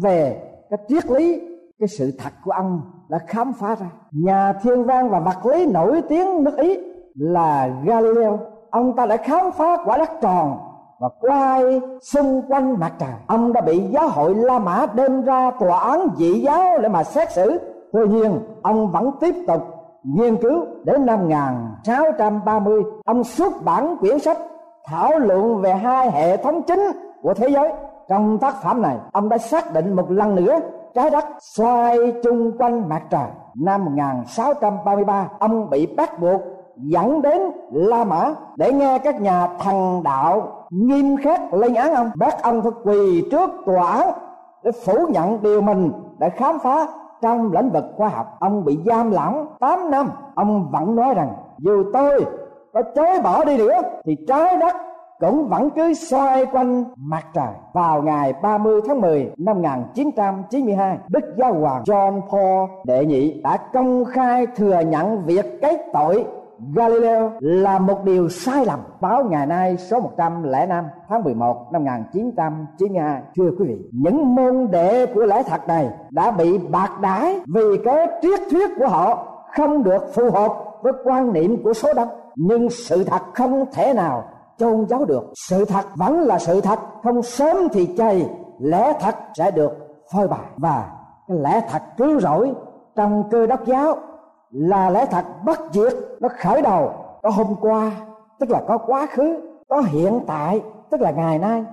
về 0.03 0.43
cái 0.69 0.79
triết 0.87 1.11
lý, 1.11 1.41
cái 1.79 1.87
sự 1.87 2.11
thật 2.19 2.33
của 2.43 2.51
ông 2.51 2.81
đã 3.09 3.17
khám 3.27 3.53
phá 3.53 3.75
ra. 3.75 3.89
Nhà 4.11 4.53
thiên 4.53 4.83
văn 4.83 5.09
và 5.09 5.19
vật 5.19 5.45
lý 5.45 5.65
nổi 5.65 6.01
tiếng 6.09 6.43
nước 6.43 6.57
ý 6.57 6.86
là 7.17 7.69
galileo. 7.83 8.39
Ông 8.69 8.95
ta 8.95 9.05
đã 9.05 9.17
khám 9.17 9.51
phá 9.51 9.77
quả 9.85 9.97
đất 9.97 10.09
tròn 10.21 10.57
và 10.99 11.09
quay 11.19 11.81
xung 12.01 12.41
quanh 12.49 12.79
mặt 12.79 12.93
trời. 12.99 13.09
Ông 13.27 13.53
đã 13.53 13.61
bị 13.61 13.79
giáo 13.79 14.07
hội 14.07 14.35
la 14.35 14.59
mã 14.59 14.85
đem 14.93 15.21
ra 15.21 15.51
tòa 15.51 15.79
án 15.79 16.07
dị 16.15 16.39
giáo 16.39 16.77
để 16.81 16.89
mà 16.89 17.03
xét 17.03 17.31
xử. 17.31 17.59
Tuy 17.93 18.07
nhiên, 18.07 18.39
ông 18.61 18.91
vẫn 18.91 19.11
tiếp 19.19 19.35
tục 19.47 19.61
nghiên 20.03 20.37
cứu 20.37 20.65
đến 20.83 21.05
năm 21.05 21.19
1630 21.19 22.83
ông 23.05 23.23
xuất 23.23 23.53
bản 23.65 23.97
quyển 23.99 24.19
sách 24.19 24.37
thảo 24.85 25.19
luận 25.19 25.61
về 25.61 25.73
hai 25.73 26.11
hệ 26.11 26.37
thống 26.37 26.61
chính 26.67 26.91
của 27.21 27.33
thế 27.33 27.49
giới. 27.49 27.73
Trong 28.09 28.37
tác 28.37 28.61
phẩm 28.63 28.81
này, 28.81 28.97
ông 29.11 29.29
đã 29.29 29.37
xác 29.37 29.73
định 29.73 29.95
một 29.95 30.11
lần 30.11 30.35
nữa 30.35 30.59
trái 30.95 31.09
đất 31.09 31.25
xoay 31.39 31.97
chung 32.23 32.57
quanh 32.57 32.89
mặt 32.89 33.01
trời. 33.09 33.27
Năm 33.55 33.85
1633 33.85 35.29
ông 35.39 35.69
bị 35.69 35.85
bắt 35.85 36.19
buộc 36.19 36.41
dẫn 36.77 37.21
đến 37.21 37.41
La 37.71 38.03
Mã. 38.03 38.33
Để 38.55 38.73
nghe 38.73 38.97
các 38.97 39.21
nhà 39.21 39.47
thần 39.59 40.03
đạo 40.03 40.65
nghiêm 40.69 41.17
khắc 41.17 41.53
lên 41.53 41.73
án 41.73 41.93
ông, 41.93 42.11
bác 42.15 42.43
ông 42.43 42.61
phải 42.61 42.71
quỳ 42.83 43.23
trước 43.31 43.49
tòa 43.65 43.87
án 43.87 44.11
để 44.63 44.71
phủ 44.85 45.07
nhận 45.09 45.41
điều 45.41 45.61
mình 45.61 45.91
đã 46.19 46.29
khám 46.29 46.59
phá 46.59 46.87
trong 47.21 47.51
lĩnh 47.51 47.69
vực 47.69 47.85
khoa 47.97 48.09
học. 48.09 48.37
Ông 48.39 48.65
bị 48.65 48.79
giam 48.85 49.11
lỏng 49.11 49.47
8 49.59 49.91
năm. 49.91 50.11
Ông 50.35 50.67
vẫn 50.71 50.95
nói 50.95 51.13
rằng, 51.13 51.33
dù 51.57 51.83
tôi 51.93 52.25
có 52.73 52.81
chối 52.95 53.19
bỏ 53.23 53.45
đi 53.45 53.57
nữa, 53.57 53.81
thì 54.05 54.17
trái 54.27 54.57
đất 54.57 54.75
cũng 55.19 55.47
vẫn 55.49 55.69
cứ 55.69 55.93
xoay 55.93 56.45
quanh 56.45 56.83
mặt 56.95 57.25
trời. 57.33 57.53
Vào 57.73 58.01
ngày 58.01 58.33
30 58.41 58.81
tháng 58.87 59.01
10 59.01 59.31
năm 59.37 59.55
1992 59.55 60.97
Đức 61.07 61.33
Giáo 61.37 61.53
hoàng 61.53 61.83
John 61.83 62.21
Paul 62.21 62.69
đệ 62.85 63.05
nhị 63.05 63.41
đã 63.43 63.57
công 63.73 64.05
khai 64.05 64.47
thừa 64.55 64.79
nhận 64.79 65.25
việc 65.25 65.61
cái 65.61 65.77
tội 65.93 66.25
Galileo 66.75 67.31
là 67.39 67.79
một 67.79 68.03
điều 68.03 68.29
sai 68.29 68.65
lầm 68.65 68.79
báo 69.01 69.23
ngày 69.23 69.45
nay 69.45 69.77
số 69.77 69.99
105 69.99 70.85
tháng 71.09 71.23
11 71.23 71.71
năm 71.71 71.83
1992 71.83 73.21
thưa 73.37 73.49
quý 73.59 73.65
vị, 73.67 73.77
những 73.91 74.35
môn 74.35 74.67
đệ 74.71 75.05
của 75.05 75.25
lẽ 75.25 75.43
thật 75.43 75.67
này 75.67 75.89
đã 76.09 76.31
bị 76.31 76.57
bạc 76.57 76.91
đãi 77.01 77.39
vì 77.53 77.77
cái 77.85 78.07
triết 78.21 78.39
thuyết 78.51 78.69
của 78.79 78.87
họ 78.87 79.27
không 79.57 79.83
được 79.83 80.13
phù 80.15 80.31
hợp 80.31 80.53
với 80.81 80.93
quan 81.03 81.33
niệm 81.33 81.63
của 81.63 81.73
số 81.73 81.93
đông. 81.93 82.09
Nhưng 82.35 82.69
sự 82.69 83.03
thật 83.03 83.21
không 83.33 83.65
thể 83.73 83.93
nào 83.93 84.23
chôn 84.57 84.85
giấu 84.89 85.05
được. 85.05 85.23
Sự 85.49 85.65
thật 85.65 85.85
vẫn 85.95 86.19
là 86.19 86.39
sự 86.39 86.61
thật, 86.61 86.79
không 87.03 87.21
sớm 87.21 87.57
thì 87.73 87.89
chày. 87.97 88.29
Lẽ 88.59 88.93
thật 88.99 89.15
sẽ 89.37 89.51
được 89.51 89.71
phơi 90.13 90.27
bày 90.27 90.45
và 90.57 90.91
cái 91.27 91.37
lẽ 91.37 91.61
thật 91.69 91.81
cứu 91.97 92.19
rỗi 92.19 92.53
trong 92.95 93.23
cơ 93.31 93.47
đốc 93.47 93.65
giáo 93.65 93.95
là 94.51 94.89
lẽ 94.89 95.05
thật 95.05 95.25
bất 95.45 95.59
diệt, 95.71 95.93
nó 96.19 96.29
khởi 96.39 96.61
đầu 96.61 96.91
có 97.23 97.29
hôm 97.29 97.55
qua, 97.61 97.91
tức 98.39 98.49
là 98.49 98.61
có 98.67 98.77
quá 98.77 99.07
khứ, 99.11 99.39
có 99.69 99.81
hiện 99.81 100.19
tại, 100.27 100.61
tức 100.89 101.01
là 101.01 101.11
ngày 101.11 101.39
nay, 101.39 101.65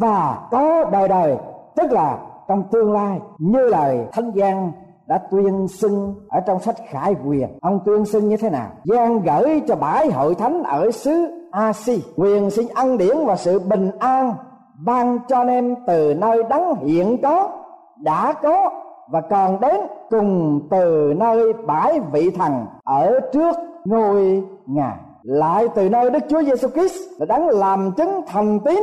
và 0.00 0.48
có 0.50 0.84
đời 0.92 1.08
đời, 1.08 1.36
tức 1.76 1.92
là 1.92 2.18
trong 2.48 2.62
tương 2.70 2.92
lai, 2.92 3.20
như 3.38 3.66
lời 3.66 4.06
thánh 4.12 4.32
giang 4.34 4.72
đã 5.06 5.18
tuyên 5.30 5.68
xưng 5.68 6.14
ở 6.28 6.40
trong 6.40 6.60
sách 6.60 6.76
khải 6.88 7.14
quyền 7.26 7.58
ông 7.60 7.80
tuyên 7.84 8.04
xưng 8.04 8.28
như 8.28 8.36
thế 8.36 8.50
nào? 8.50 8.68
Gian 8.84 9.20
gửi 9.22 9.62
cho 9.68 9.76
bãi 9.76 10.10
hội 10.10 10.34
thánh 10.34 10.62
ở 10.62 10.90
xứ 10.90 11.30
asi 11.52 12.02
quyền 12.16 12.50
xin 12.50 12.68
ân 12.74 12.98
điển 12.98 13.16
và 13.26 13.36
sự 13.36 13.58
bình 13.58 13.90
an 13.98 14.34
ban 14.84 15.18
cho 15.28 15.38
anh 15.38 15.48
em 15.48 15.74
từ 15.86 16.14
nơi 16.14 16.42
đấng 16.42 16.74
hiện 16.74 17.22
có, 17.22 17.48
đã 17.96 18.32
có 18.32 18.83
và 19.10 19.20
còn 19.20 19.60
đến 19.60 19.80
cùng 20.10 20.60
từ 20.70 21.14
nơi 21.16 21.52
bãi 21.66 22.00
vị 22.12 22.30
thần 22.30 22.66
ở 22.84 23.20
trước 23.32 23.56
ngôi 23.84 24.42
ngài 24.66 24.96
lại 25.22 25.68
từ 25.74 25.88
nơi 25.88 26.10
Đức 26.10 26.24
Chúa 26.28 26.42
Giêsu 26.42 26.68
Christ 26.68 26.94
là 27.18 27.26
đấng 27.26 27.48
làm 27.48 27.92
chứng 27.96 28.20
thành 28.26 28.60
tín 28.60 28.78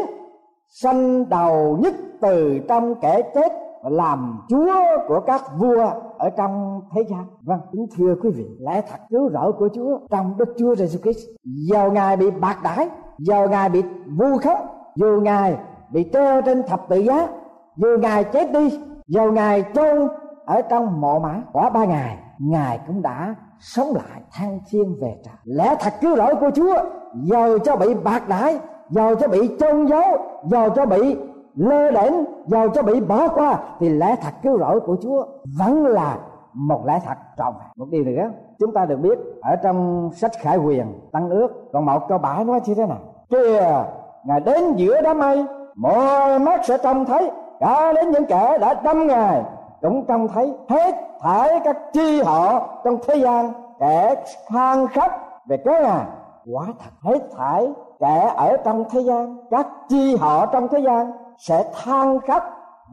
sanh 0.69 1.29
đầu 1.29 1.77
nhất 1.81 1.93
từ 2.21 2.59
trong 2.67 2.95
kẻ 2.95 3.21
chết 3.35 3.51
và 3.83 3.89
làm 3.89 4.41
Chúa 4.49 4.73
của 5.07 5.19
các 5.27 5.41
vua 5.57 5.91
ở 6.17 6.29
trong 6.37 6.81
thế 6.95 7.03
gian. 7.09 7.25
Vâng, 7.41 7.59
kính 7.71 7.87
thưa 7.97 8.15
quý 8.21 8.29
vị, 8.29 8.45
lẽ 8.59 8.81
thật 8.81 8.97
cứu 9.09 9.29
rỗi 9.29 9.53
của 9.53 9.69
Chúa 9.75 9.99
trong 10.09 10.37
Đức 10.37 10.53
Chúa 10.57 10.75
Giêsu 10.75 10.99
Christ. 10.99 11.27
Dầu 11.43 11.91
ngài 11.91 12.17
bị 12.17 12.31
bạc 12.31 12.57
đãi, 12.63 12.89
dầu 13.17 13.49
ngài 13.49 13.69
bị 13.69 13.83
vu 14.17 14.37
khống, 14.37 14.67
dù 14.95 15.19
ngài 15.21 15.57
bị 15.91 16.09
treo 16.13 16.41
trên 16.41 16.63
thập 16.63 16.89
tự 16.89 16.99
giá, 16.99 17.27
dù 17.75 17.87
ngài 18.01 18.23
chết 18.23 18.51
đi, 18.51 18.79
dầu 19.11 19.31
ngài 19.31 19.63
chôn 19.73 20.07
ở 20.45 20.61
trong 20.61 21.01
mộ 21.01 21.19
mã, 21.19 21.41
quả 21.53 21.69
ba 21.69 21.85
ngày, 21.85 22.17
ngài 22.39 22.79
cũng 22.87 23.01
đã 23.01 23.35
sống 23.59 23.87
lại, 23.93 24.21
thăng 24.31 24.59
thiên 24.69 24.95
về 25.01 25.17
trời 25.23 25.33
lẽ 25.43 25.75
thật 25.79 25.93
cứu 26.01 26.15
rỗi 26.15 26.35
của 26.35 26.51
chúa, 26.55 26.75
dầu 27.13 27.59
cho 27.59 27.75
bị 27.75 27.93
bạc 27.93 28.29
đãi, 28.29 28.59
dầu 28.89 29.15
cho 29.15 29.27
bị 29.27 29.57
chôn 29.59 29.87
giấu, 29.87 30.03
dầu 30.43 30.69
cho 30.69 30.85
bị 30.85 31.17
lơ 31.55 31.91
đễnh, 31.91 32.13
dầu 32.45 32.69
cho 32.69 32.83
bị 32.83 33.01
bỏ 33.01 33.27
qua, 33.27 33.59
thì 33.79 33.89
lẽ 33.89 34.15
thật 34.21 34.33
cứu 34.43 34.59
rỗi 34.59 34.79
của 34.79 34.97
chúa 35.01 35.25
vẫn 35.57 35.85
là 35.85 36.17
một 36.53 36.85
lẽ 36.85 36.99
thật 37.05 37.15
trọn 37.37 37.53
vẹn. 37.59 37.67
Một 37.75 37.87
điều 37.91 38.03
nữa, 38.03 38.29
chúng 38.59 38.73
ta 38.73 38.85
được 38.85 38.97
biết, 38.97 39.19
ở 39.41 39.55
trong 39.55 40.09
sách 40.13 40.31
khải 40.41 40.57
quyền 40.57 40.99
tăng 41.11 41.29
ước, 41.29 41.47
còn 41.73 41.85
một 41.85 42.07
câu 42.09 42.17
bãi 42.17 42.45
nói 42.45 42.61
như 42.65 42.75
thế 42.75 42.85
nào? 42.85 42.99
Kìa, 43.29 43.83
ngài 44.23 44.39
đến 44.39 44.75
giữa 44.75 45.01
đám 45.01 45.19
mây, 45.19 45.45
mọi 45.75 46.39
mắt 46.39 46.65
sẽ 46.65 46.77
trông 46.83 47.05
thấy 47.05 47.31
cả 47.61 47.93
đến 47.93 48.11
những 48.11 48.25
kẻ 48.25 48.57
đã 48.61 48.73
đâm 48.73 49.07
ngài, 49.07 49.41
cũng 49.81 50.05
trông 50.07 50.27
thấy 50.27 50.53
hết 50.69 50.95
thải 51.21 51.59
các 51.63 51.77
chi 51.93 52.21
họ 52.21 52.67
trong 52.83 52.97
thế 53.07 53.15
gian, 53.15 53.53
kẻ 53.79 54.15
than 54.47 54.87
khóc 54.87 55.11
về 55.45 55.57
cái 55.65 55.81
ngài 55.81 56.05
quả 56.53 56.65
thật 56.65 56.91
hết 57.03 57.19
thải 57.37 57.73
kẻ 57.99 58.33
ở 58.35 58.57
trong 58.57 58.83
thế 58.91 58.99
gian, 58.99 59.37
các 59.51 59.67
chi 59.89 60.15
họ 60.15 60.45
trong 60.45 60.67
thế 60.67 60.79
gian 60.79 61.11
sẽ 61.37 61.63
than 61.83 62.19
khóc 62.27 62.43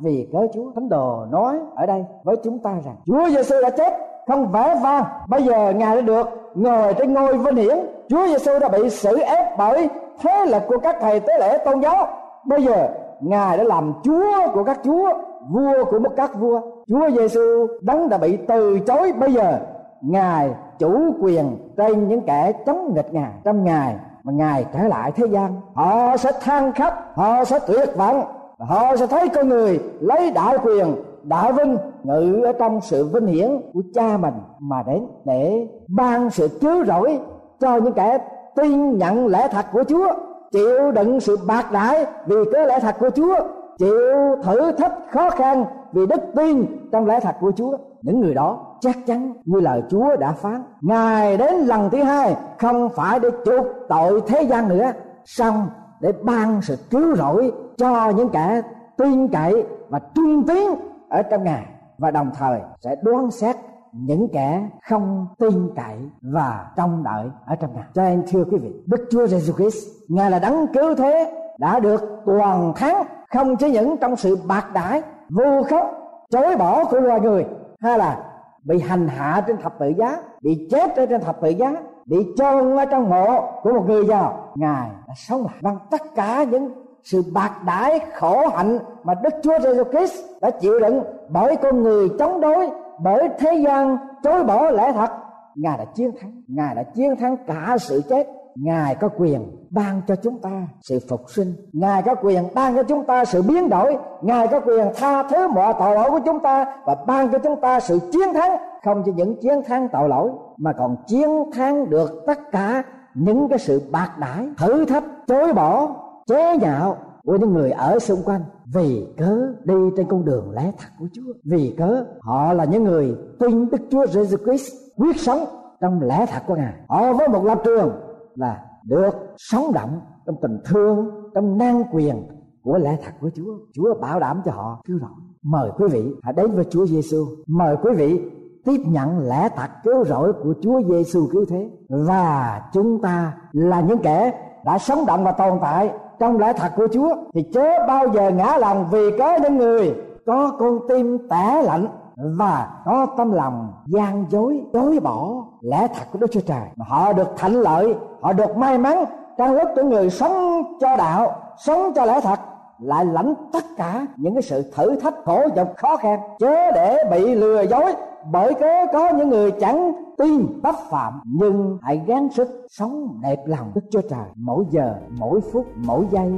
vì 0.02 0.28
cớ 0.32 0.38
Chúa 0.54 0.72
Thánh 0.74 0.88
Đồ 0.88 1.24
nói 1.30 1.60
ở 1.76 1.86
đây 1.86 2.04
với 2.24 2.36
chúng 2.44 2.58
ta 2.58 2.70
rằng, 2.84 2.96
Chúa 3.06 3.28
Giêsu 3.28 3.54
đã 3.62 3.70
chết, 3.70 3.92
không 4.26 4.52
vẽ 4.52 4.76
vang. 4.82 5.04
Bây 5.28 5.42
giờ 5.42 5.72
ngài 5.76 5.96
đã 5.96 6.02
được 6.02 6.28
ngồi 6.54 6.94
trên 6.94 7.14
ngôi 7.14 7.38
vinh 7.38 7.56
hiển. 7.56 7.78
Chúa 8.08 8.26
Giêsu 8.26 8.58
đã 8.58 8.68
bị 8.68 8.90
xử 8.90 9.18
ép 9.18 9.58
bởi 9.58 9.88
thế 10.20 10.46
lực 10.46 10.62
của 10.68 10.78
các 10.78 10.96
thầy 11.00 11.20
tế 11.20 11.38
lễ 11.38 11.58
tôn 11.58 11.80
giáo. 11.80 12.06
Bây 12.44 12.62
giờ 12.62 12.88
ngài 13.20 13.58
đã 13.58 13.64
làm 13.64 13.92
Chúa 14.04 14.52
của 14.54 14.64
các 14.64 14.80
chúa, 14.84 15.12
vua 15.48 15.84
của 15.90 15.98
một 15.98 16.10
các 16.16 16.30
vua. 16.40 16.60
Chúa 16.86 17.10
Giêsu 17.10 17.66
đấng 17.80 18.08
đã 18.08 18.18
bị 18.18 18.36
từ 18.36 18.78
chối. 18.78 19.12
Bây 19.12 19.32
giờ, 19.32 19.58
ngài 20.00 20.50
chủ 20.78 21.14
quyền 21.20 21.56
trên 21.76 22.08
những 22.08 22.20
kẻ 22.20 22.52
chống 22.66 22.94
nghịch 22.94 23.14
ngài. 23.14 23.32
Trong 23.44 23.64
ngài 23.64 23.96
mà 24.22 24.32
ngài 24.32 24.66
trở 24.72 24.88
lại 24.88 25.12
thế 25.12 25.26
gian, 25.26 25.60
họ 25.74 26.16
sẽ 26.16 26.32
than 26.40 26.72
khóc, 26.72 26.94
họ 27.14 27.44
sẽ 27.44 27.58
tuyệt 27.66 27.96
vọng 27.96 28.24
họ 28.58 28.96
sẽ 28.96 29.06
thấy 29.06 29.28
con 29.28 29.48
người 29.48 29.80
lấy 30.00 30.30
đại 30.30 30.58
quyền 30.64 30.94
đại 31.22 31.52
vinh 31.52 31.76
ngự 32.04 32.42
ở 32.44 32.52
trong 32.52 32.80
sự 32.80 33.04
vinh 33.04 33.26
hiển 33.26 33.60
của 33.72 33.82
cha 33.94 34.16
mình 34.16 34.34
mà 34.58 34.82
đến 34.86 35.06
để 35.24 35.68
ban 35.88 36.30
sự 36.30 36.48
cứu 36.60 36.84
rỗi 36.84 37.18
cho 37.60 37.76
những 37.76 37.92
kẻ 37.92 38.18
tin 38.56 38.98
nhận 38.98 39.26
lẽ 39.26 39.48
thật 39.50 39.66
của 39.72 39.84
Chúa 39.88 40.08
chịu 40.52 40.92
đựng 40.92 41.20
sự 41.20 41.38
bạc 41.46 41.72
đãi 41.72 42.06
vì 42.26 42.36
cái 42.52 42.66
lẽ 42.66 42.78
thật 42.80 42.96
của 42.98 43.10
Chúa. 43.10 43.34
Chịu 43.78 44.36
thử 44.42 44.72
thách 44.72 44.92
khó 45.10 45.30
khăn 45.30 45.64
vì 45.92 46.06
đức 46.06 46.20
tin 46.36 46.66
trong 46.92 47.06
lẽ 47.06 47.20
thật 47.20 47.36
của 47.40 47.52
Chúa. 47.56 47.76
Những 48.02 48.20
người 48.20 48.34
đó 48.34 48.76
chắc 48.80 48.96
chắn 49.06 49.32
như 49.44 49.60
lời 49.60 49.82
Chúa 49.90 50.16
đã 50.16 50.32
phán, 50.32 50.62
ngài 50.80 51.36
đến 51.36 51.54
lần 51.54 51.90
thứ 51.90 52.02
hai, 52.02 52.36
không 52.58 52.88
phải 52.88 53.20
để 53.20 53.30
chuộc 53.44 53.66
tội 53.88 54.20
thế 54.26 54.42
gian 54.42 54.68
nữa, 54.68 54.92
xong 55.24 55.68
để 56.00 56.12
ban 56.22 56.62
sự 56.62 56.76
cứu 56.90 57.16
rỗi 57.16 57.52
cho 57.76 58.10
những 58.10 58.28
kẻ 58.28 58.62
tin 58.96 59.28
cậy 59.28 59.66
và 59.88 60.00
trung 60.14 60.46
tín 60.46 60.74
ở 61.08 61.22
trong 61.22 61.44
ngài, 61.44 61.64
và 61.98 62.10
đồng 62.10 62.30
thời 62.38 62.60
sẽ 62.80 62.96
đoán 63.02 63.30
xét 63.30 63.56
những 63.92 64.28
kẻ 64.32 64.68
không 64.88 65.26
tin 65.38 65.70
cậy 65.76 65.96
và 66.22 66.70
trông 66.76 67.02
đợi 67.02 67.30
ở 67.46 67.56
trong 67.56 67.74
ngài. 67.74 67.84
Cho 67.94 68.02
nên, 68.02 68.22
thưa 68.28 68.44
quý 68.44 68.58
vị, 68.58 68.72
đức 68.86 69.08
chúa 69.10 69.26
giêsu 69.26 69.52
christ, 69.52 69.88
ngài 70.08 70.30
là 70.30 70.38
đấng 70.38 70.66
cứu 70.66 70.94
thế, 70.94 71.32
đã 71.58 71.80
được 71.80 72.00
toàn 72.26 72.72
thắng, 72.76 73.04
không 73.30 73.56
chỉ 73.56 73.70
những 73.70 73.96
trong 73.96 74.16
sự 74.16 74.38
bạc 74.46 74.64
đãi 74.74 75.02
vô 75.30 75.62
khống, 75.70 75.86
chối 76.30 76.56
bỏ 76.56 76.84
của 76.84 77.00
loài 77.00 77.20
người, 77.20 77.46
hay 77.80 77.98
là 77.98 78.24
bị 78.64 78.80
hành 78.80 79.08
hạ 79.08 79.44
trên 79.46 79.56
thập 79.56 79.78
tự 79.78 79.88
giá, 79.88 80.22
bị 80.40 80.68
chết 80.70 80.96
ở 80.96 81.06
trên 81.06 81.20
thập 81.20 81.40
tự 81.40 81.48
giá, 81.48 81.74
bị 82.04 82.16
chôn 82.36 82.76
ở 82.76 82.84
trong 82.84 83.10
mộ 83.10 83.40
của 83.62 83.72
một 83.72 83.84
người 83.86 84.06
giàu. 84.06 84.52
Ngài 84.54 84.88
đã 85.08 85.14
sống 85.16 85.44
lại. 85.44 85.54
Bằng 85.62 85.78
tất 85.90 86.00
cả 86.14 86.44
những 86.50 86.70
sự 87.04 87.22
bạc 87.32 87.52
đãi, 87.66 88.00
khổ 88.14 88.48
hạnh 88.48 88.78
mà 89.04 89.14
Đức 89.14 89.34
Chúa 89.42 89.58
Jesus 89.58 89.84
Christ 89.84 90.24
đã 90.40 90.50
chịu 90.50 90.80
đựng 90.80 91.02
bởi 91.28 91.56
con 91.56 91.82
người 91.82 92.08
chống 92.18 92.40
đối 92.40 92.70
bởi 92.98 93.28
thế 93.38 93.64
gian 93.66 93.96
chối 94.22 94.44
bỏ 94.44 94.70
lẽ 94.70 94.92
thật. 94.92 95.10
Ngài 95.54 95.78
đã 95.78 95.84
chiến 95.84 96.10
thắng. 96.20 96.42
Ngài 96.48 96.74
đã 96.74 96.82
chiến 96.82 97.16
thắng 97.16 97.36
cả 97.46 97.76
sự 97.80 98.02
chết. 98.08 98.28
Ngài 98.54 98.94
có 98.94 99.08
quyền 99.08 99.56
ban 99.70 100.02
cho 100.06 100.16
chúng 100.16 100.38
ta 100.40 100.66
sự 100.80 100.98
phục 101.08 101.20
sinh. 101.30 101.54
Ngài 101.72 102.02
có 102.02 102.14
quyền 102.14 102.44
ban 102.54 102.76
cho 102.76 102.82
chúng 102.82 103.04
ta 103.04 103.24
sự 103.24 103.42
biến 103.42 103.68
đổi. 103.68 103.96
Ngài 104.22 104.48
có 104.48 104.60
quyền 104.60 104.88
tha 104.96 105.22
thứ 105.22 105.48
mọi 105.48 105.74
tội 105.78 105.94
lỗi 105.94 106.10
của 106.10 106.20
chúng 106.24 106.40
ta 106.40 106.76
và 106.84 106.96
ban 107.06 107.32
cho 107.32 107.38
chúng 107.38 107.60
ta 107.60 107.80
sự 107.80 107.98
chiến 108.12 108.34
thắng. 108.34 108.56
Không 108.84 109.02
chỉ 109.06 109.12
những 109.16 109.36
chiến 109.42 109.62
thắng 109.66 109.88
tội 109.92 110.08
lỗi, 110.08 110.30
mà 110.56 110.72
còn 110.72 110.96
chiến 111.06 111.28
thắng 111.52 111.90
được 111.90 112.24
tất 112.26 112.38
cả 112.52 112.82
những 113.14 113.48
cái 113.48 113.58
sự 113.58 113.82
bạc 113.90 114.10
đãi, 114.18 114.48
thử 114.58 114.84
thách, 114.84 115.04
chối 115.26 115.52
bỏ, 115.52 115.88
chế 116.26 116.56
nhạo 116.56 116.96
của 117.28 117.36
những 117.36 117.52
người 117.52 117.70
ở 117.70 117.98
xung 117.98 118.22
quanh. 118.24 118.40
Vì 118.74 119.06
cớ 119.16 119.52
đi 119.64 119.74
trên 119.96 120.06
con 120.08 120.24
đường 120.24 120.50
lẽ 120.50 120.72
thật 120.78 120.88
của 120.98 121.06
Chúa. 121.12 121.32
Vì 121.44 121.74
cớ 121.78 122.04
họ 122.20 122.52
là 122.52 122.64
những 122.64 122.84
người 122.84 123.16
tin 123.38 123.70
Đức 123.70 123.80
Chúa 123.90 124.04
Jesus 124.04 124.36
Christ 124.44 124.72
quyết 124.96 125.20
sống 125.20 125.38
trong 125.80 126.02
lẽ 126.02 126.26
thật 126.26 126.42
của 126.46 126.56
Ngài. 126.56 126.74
Họ 126.88 127.12
với 127.12 127.28
một 127.28 127.44
lập 127.44 127.60
trường 127.64 127.90
là 128.34 128.64
được 128.84 129.10
sống 129.36 129.72
động 129.72 130.00
trong 130.26 130.36
tình 130.42 130.58
thương, 130.64 131.10
trong 131.34 131.58
năng 131.58 131.84
quyền 131.92 132.16
của 132.62 132.78
lẽ 132.78 132.98
thật 133.04 133.12
của 133.20 133.30
Chúa. 133.34 133.52
Chúa 133.72 133.94
bảo 134.00 134.20
đảm 134.20 134.42
cho 134.44 134.52
họ 134.52 134.82
cứu 134.86 134.98
rỗi 134.98 135.10
mời 135.42 135.70
quý 135.78 135.86
vị 135.92 136.14
hãy 136.22 136.32
đến 136.32 136.50
với 136.50 136.64
Chúa 136.64 136.86
Giêsu. 136.86 137.26
Mời 137.46 137.76
quý 137.82 137.90
vị 137.96 138.20
tiếp 138.64 138.80
nhận 138.86 139.18
lẽ 139.18 139.48
thật 139.56 139.70
cứu 139.84 140.04
rỗi 140.04 140.32
của 140.32 140.54
Chúa 140.62 140.82
Giêsu 140.82 141.26
cứu 141.32 141.44
thế. 141.48 141.70
Và 141.88 142.62
chúng 142.72 143.02
ta 143.02 143.32
là 143.52 143.80
những 143.80 143.98
kẻ 143.98 144.32
đã 144.64 144.78
sống 144.78 145.06
động 145.06 145.24
và 145.24 145.32
tồn 145.32 145.58
tại 145.62 145.90
trong 146.18 146.38
lẽ 146.38 146.52
thật 146.52 146.72
của 146.76 146.88
Chúa, 146.92 147.16
thì 147.34 147.42
chớ 147.54 147.86
bao 147.88 148.08
giờ 148.08 148.30
ngã 148.30 148.56
lòng 148.58 148.86
vì 148.90 149.18
có 149.18 149.38
những 149.42 149.56
người 149.56 149.94
có 150.26 150.52
con 150.58 150.78
tim 150.88 151.28
tẻ 151.30 151.62
lạnh 151.62 151.86
và 152.16 152.68
có 152.84 153.06
tâm 153.16 153.32
lòng 153.32 153.72
gian 153.86 154.24
dối, 154.28 154.60
chối 154.72 155.00
bỏ 155.00 155.28
lẽ 155.60 155.88
thật 155.94 156.04
của 156.12 156.18
Đức 156.18 156.26
Chúa 156.32 156.40
Trời. 156.40 156.68
Mà 156.76 156.84
họ 156.88 157.12
được 157.12 157.28
thạnh 157.36 157.52
lợi, 157.52 157.94
họ 158.20 158.32
được 158.32 158.56
may 158.56 158.78
mắn 158.78 159.04
trong 159.38 159.54
lúc 159.54 159.68
những 159.76 159.90
người 159.90 160.10
sống 160.10 160.62
cho 160.80 160.96
đạo, 160.96 161.36
sống 161.58 161.92
cho 161.94 162.04
lẽ 162.04 162.20
thật, 162.20 162.38
lại 162.78 163.04
lãnh 163.04 163.34
tất 163.52 163.64
cả 163.76 164.06
những 164.16 164.34
cái 164.34 164.42
sự 164.42 164.72
thử 164.76 164.96
thách, 164.96 165.14
khổ 165.24 165.42
nhọc 165.54 165.68
khó 165.76 165.96
khăn, 165.96 166.20
chớ 166.38 166.70
để 166.74 167.04
bị 167.10 167.34
lừa 167.34 167.62
dối 167.62 167.94
bởi 168.24 168.54
cớ 168.54 168.86
có 168.92 169.10
những 169.10 169.28
người 169.28 169.50
chẳng 169.50 169.92
tin 170.18 170.62
bất 170.62 170.76
phạm, 170.90 171.20
nhưng 171.24 171.78
hãy 171.82 172.02
gắng 172.06 172.28
sức 172.34 172.66
sống 172.70 173.20
đẹp 173.22 173.36
lòng 173.46 173.72
đức 173.74 173.80
chúa 173.90 174.00
trời. 174.10 174.28
Mỗi 174.34 174.64
giờ, 174.70 174.94
mỗi 175.18 175.40
phút, 175.40 175.66
mỗi 175.76 176.04
giây 176.10 176.32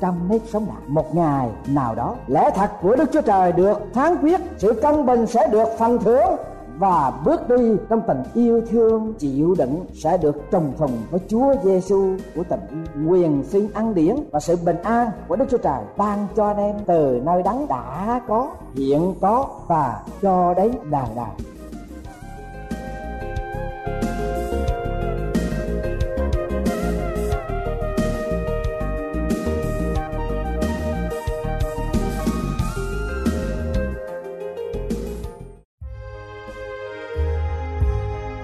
trong 0.00 0.28
nếp 0.28 0.40
sống 0.46 0.66
đạo 0.68 0.80
một 0.86 1.14
ngày 1.14 1.50
nào 1.68 1.94
đó, 1.94 2.14
lẽ 2.26 2.50
thật 2.54 2.70
của 2.82 2.96
đức 2.96 3.12
chúa 3.12 3.20
trời 3.20 3.52
được 3.52 3.78
phán 3.94 4.16
quyết, 4.16 4.40
sự 4.58 4.80
công 4.82 5.06
bình 5.06 5.26
sẽ 5.26 5.48
được 5.52 5.68
phần 5.78 5.98
thưởng 5.98 6.36
và 6.78 7.12
bước 7.24 7.48
đi 7.48 7.76
trong 7.88 8.00
tình 8.06 8.22
yêu 8.34 8.60
thương, 8.70 9.14
chịu 9.18 9.54
đựng 9.58 9.86
sẽ 9.94 10.18
được 10.18 10.36
trồng 10.50 10.72
phùng 10.78 10.98
với 11.10 11.20
Chúa 11.28 11.54
Giêsu 11.64 12.16
của 12.36 12.42
tình 12.48 12.84
quyền 13.08 13.44
xin 13.44 13.68
ăn 13.74 13.94
điển 13.94 14.16
và 14.30 14.40
sự 14.40 14.56
bình 14.64 14.82
an 14.82 15.10
của 15.28 15.36
Đức 15.36 15.44
Chúa 15.50 15.58
Trời 15.58 15.82
ban 15.96 16.26
cho 16.36 16.46
anh 16.46 16.56
em 16.56 16.76
từ 16.86 17.20
nơi 17.24 17.42
đắng 17.42 17.66
đã 17.68 18.20
có, 18.28 18.50
hiện 18.74 19.14
có 19.20 19.48
và 19.66 20.02
cho 20.22 20.54
đến 20.54 20.72
đời 20.90 21.06
đời 21.16 21.55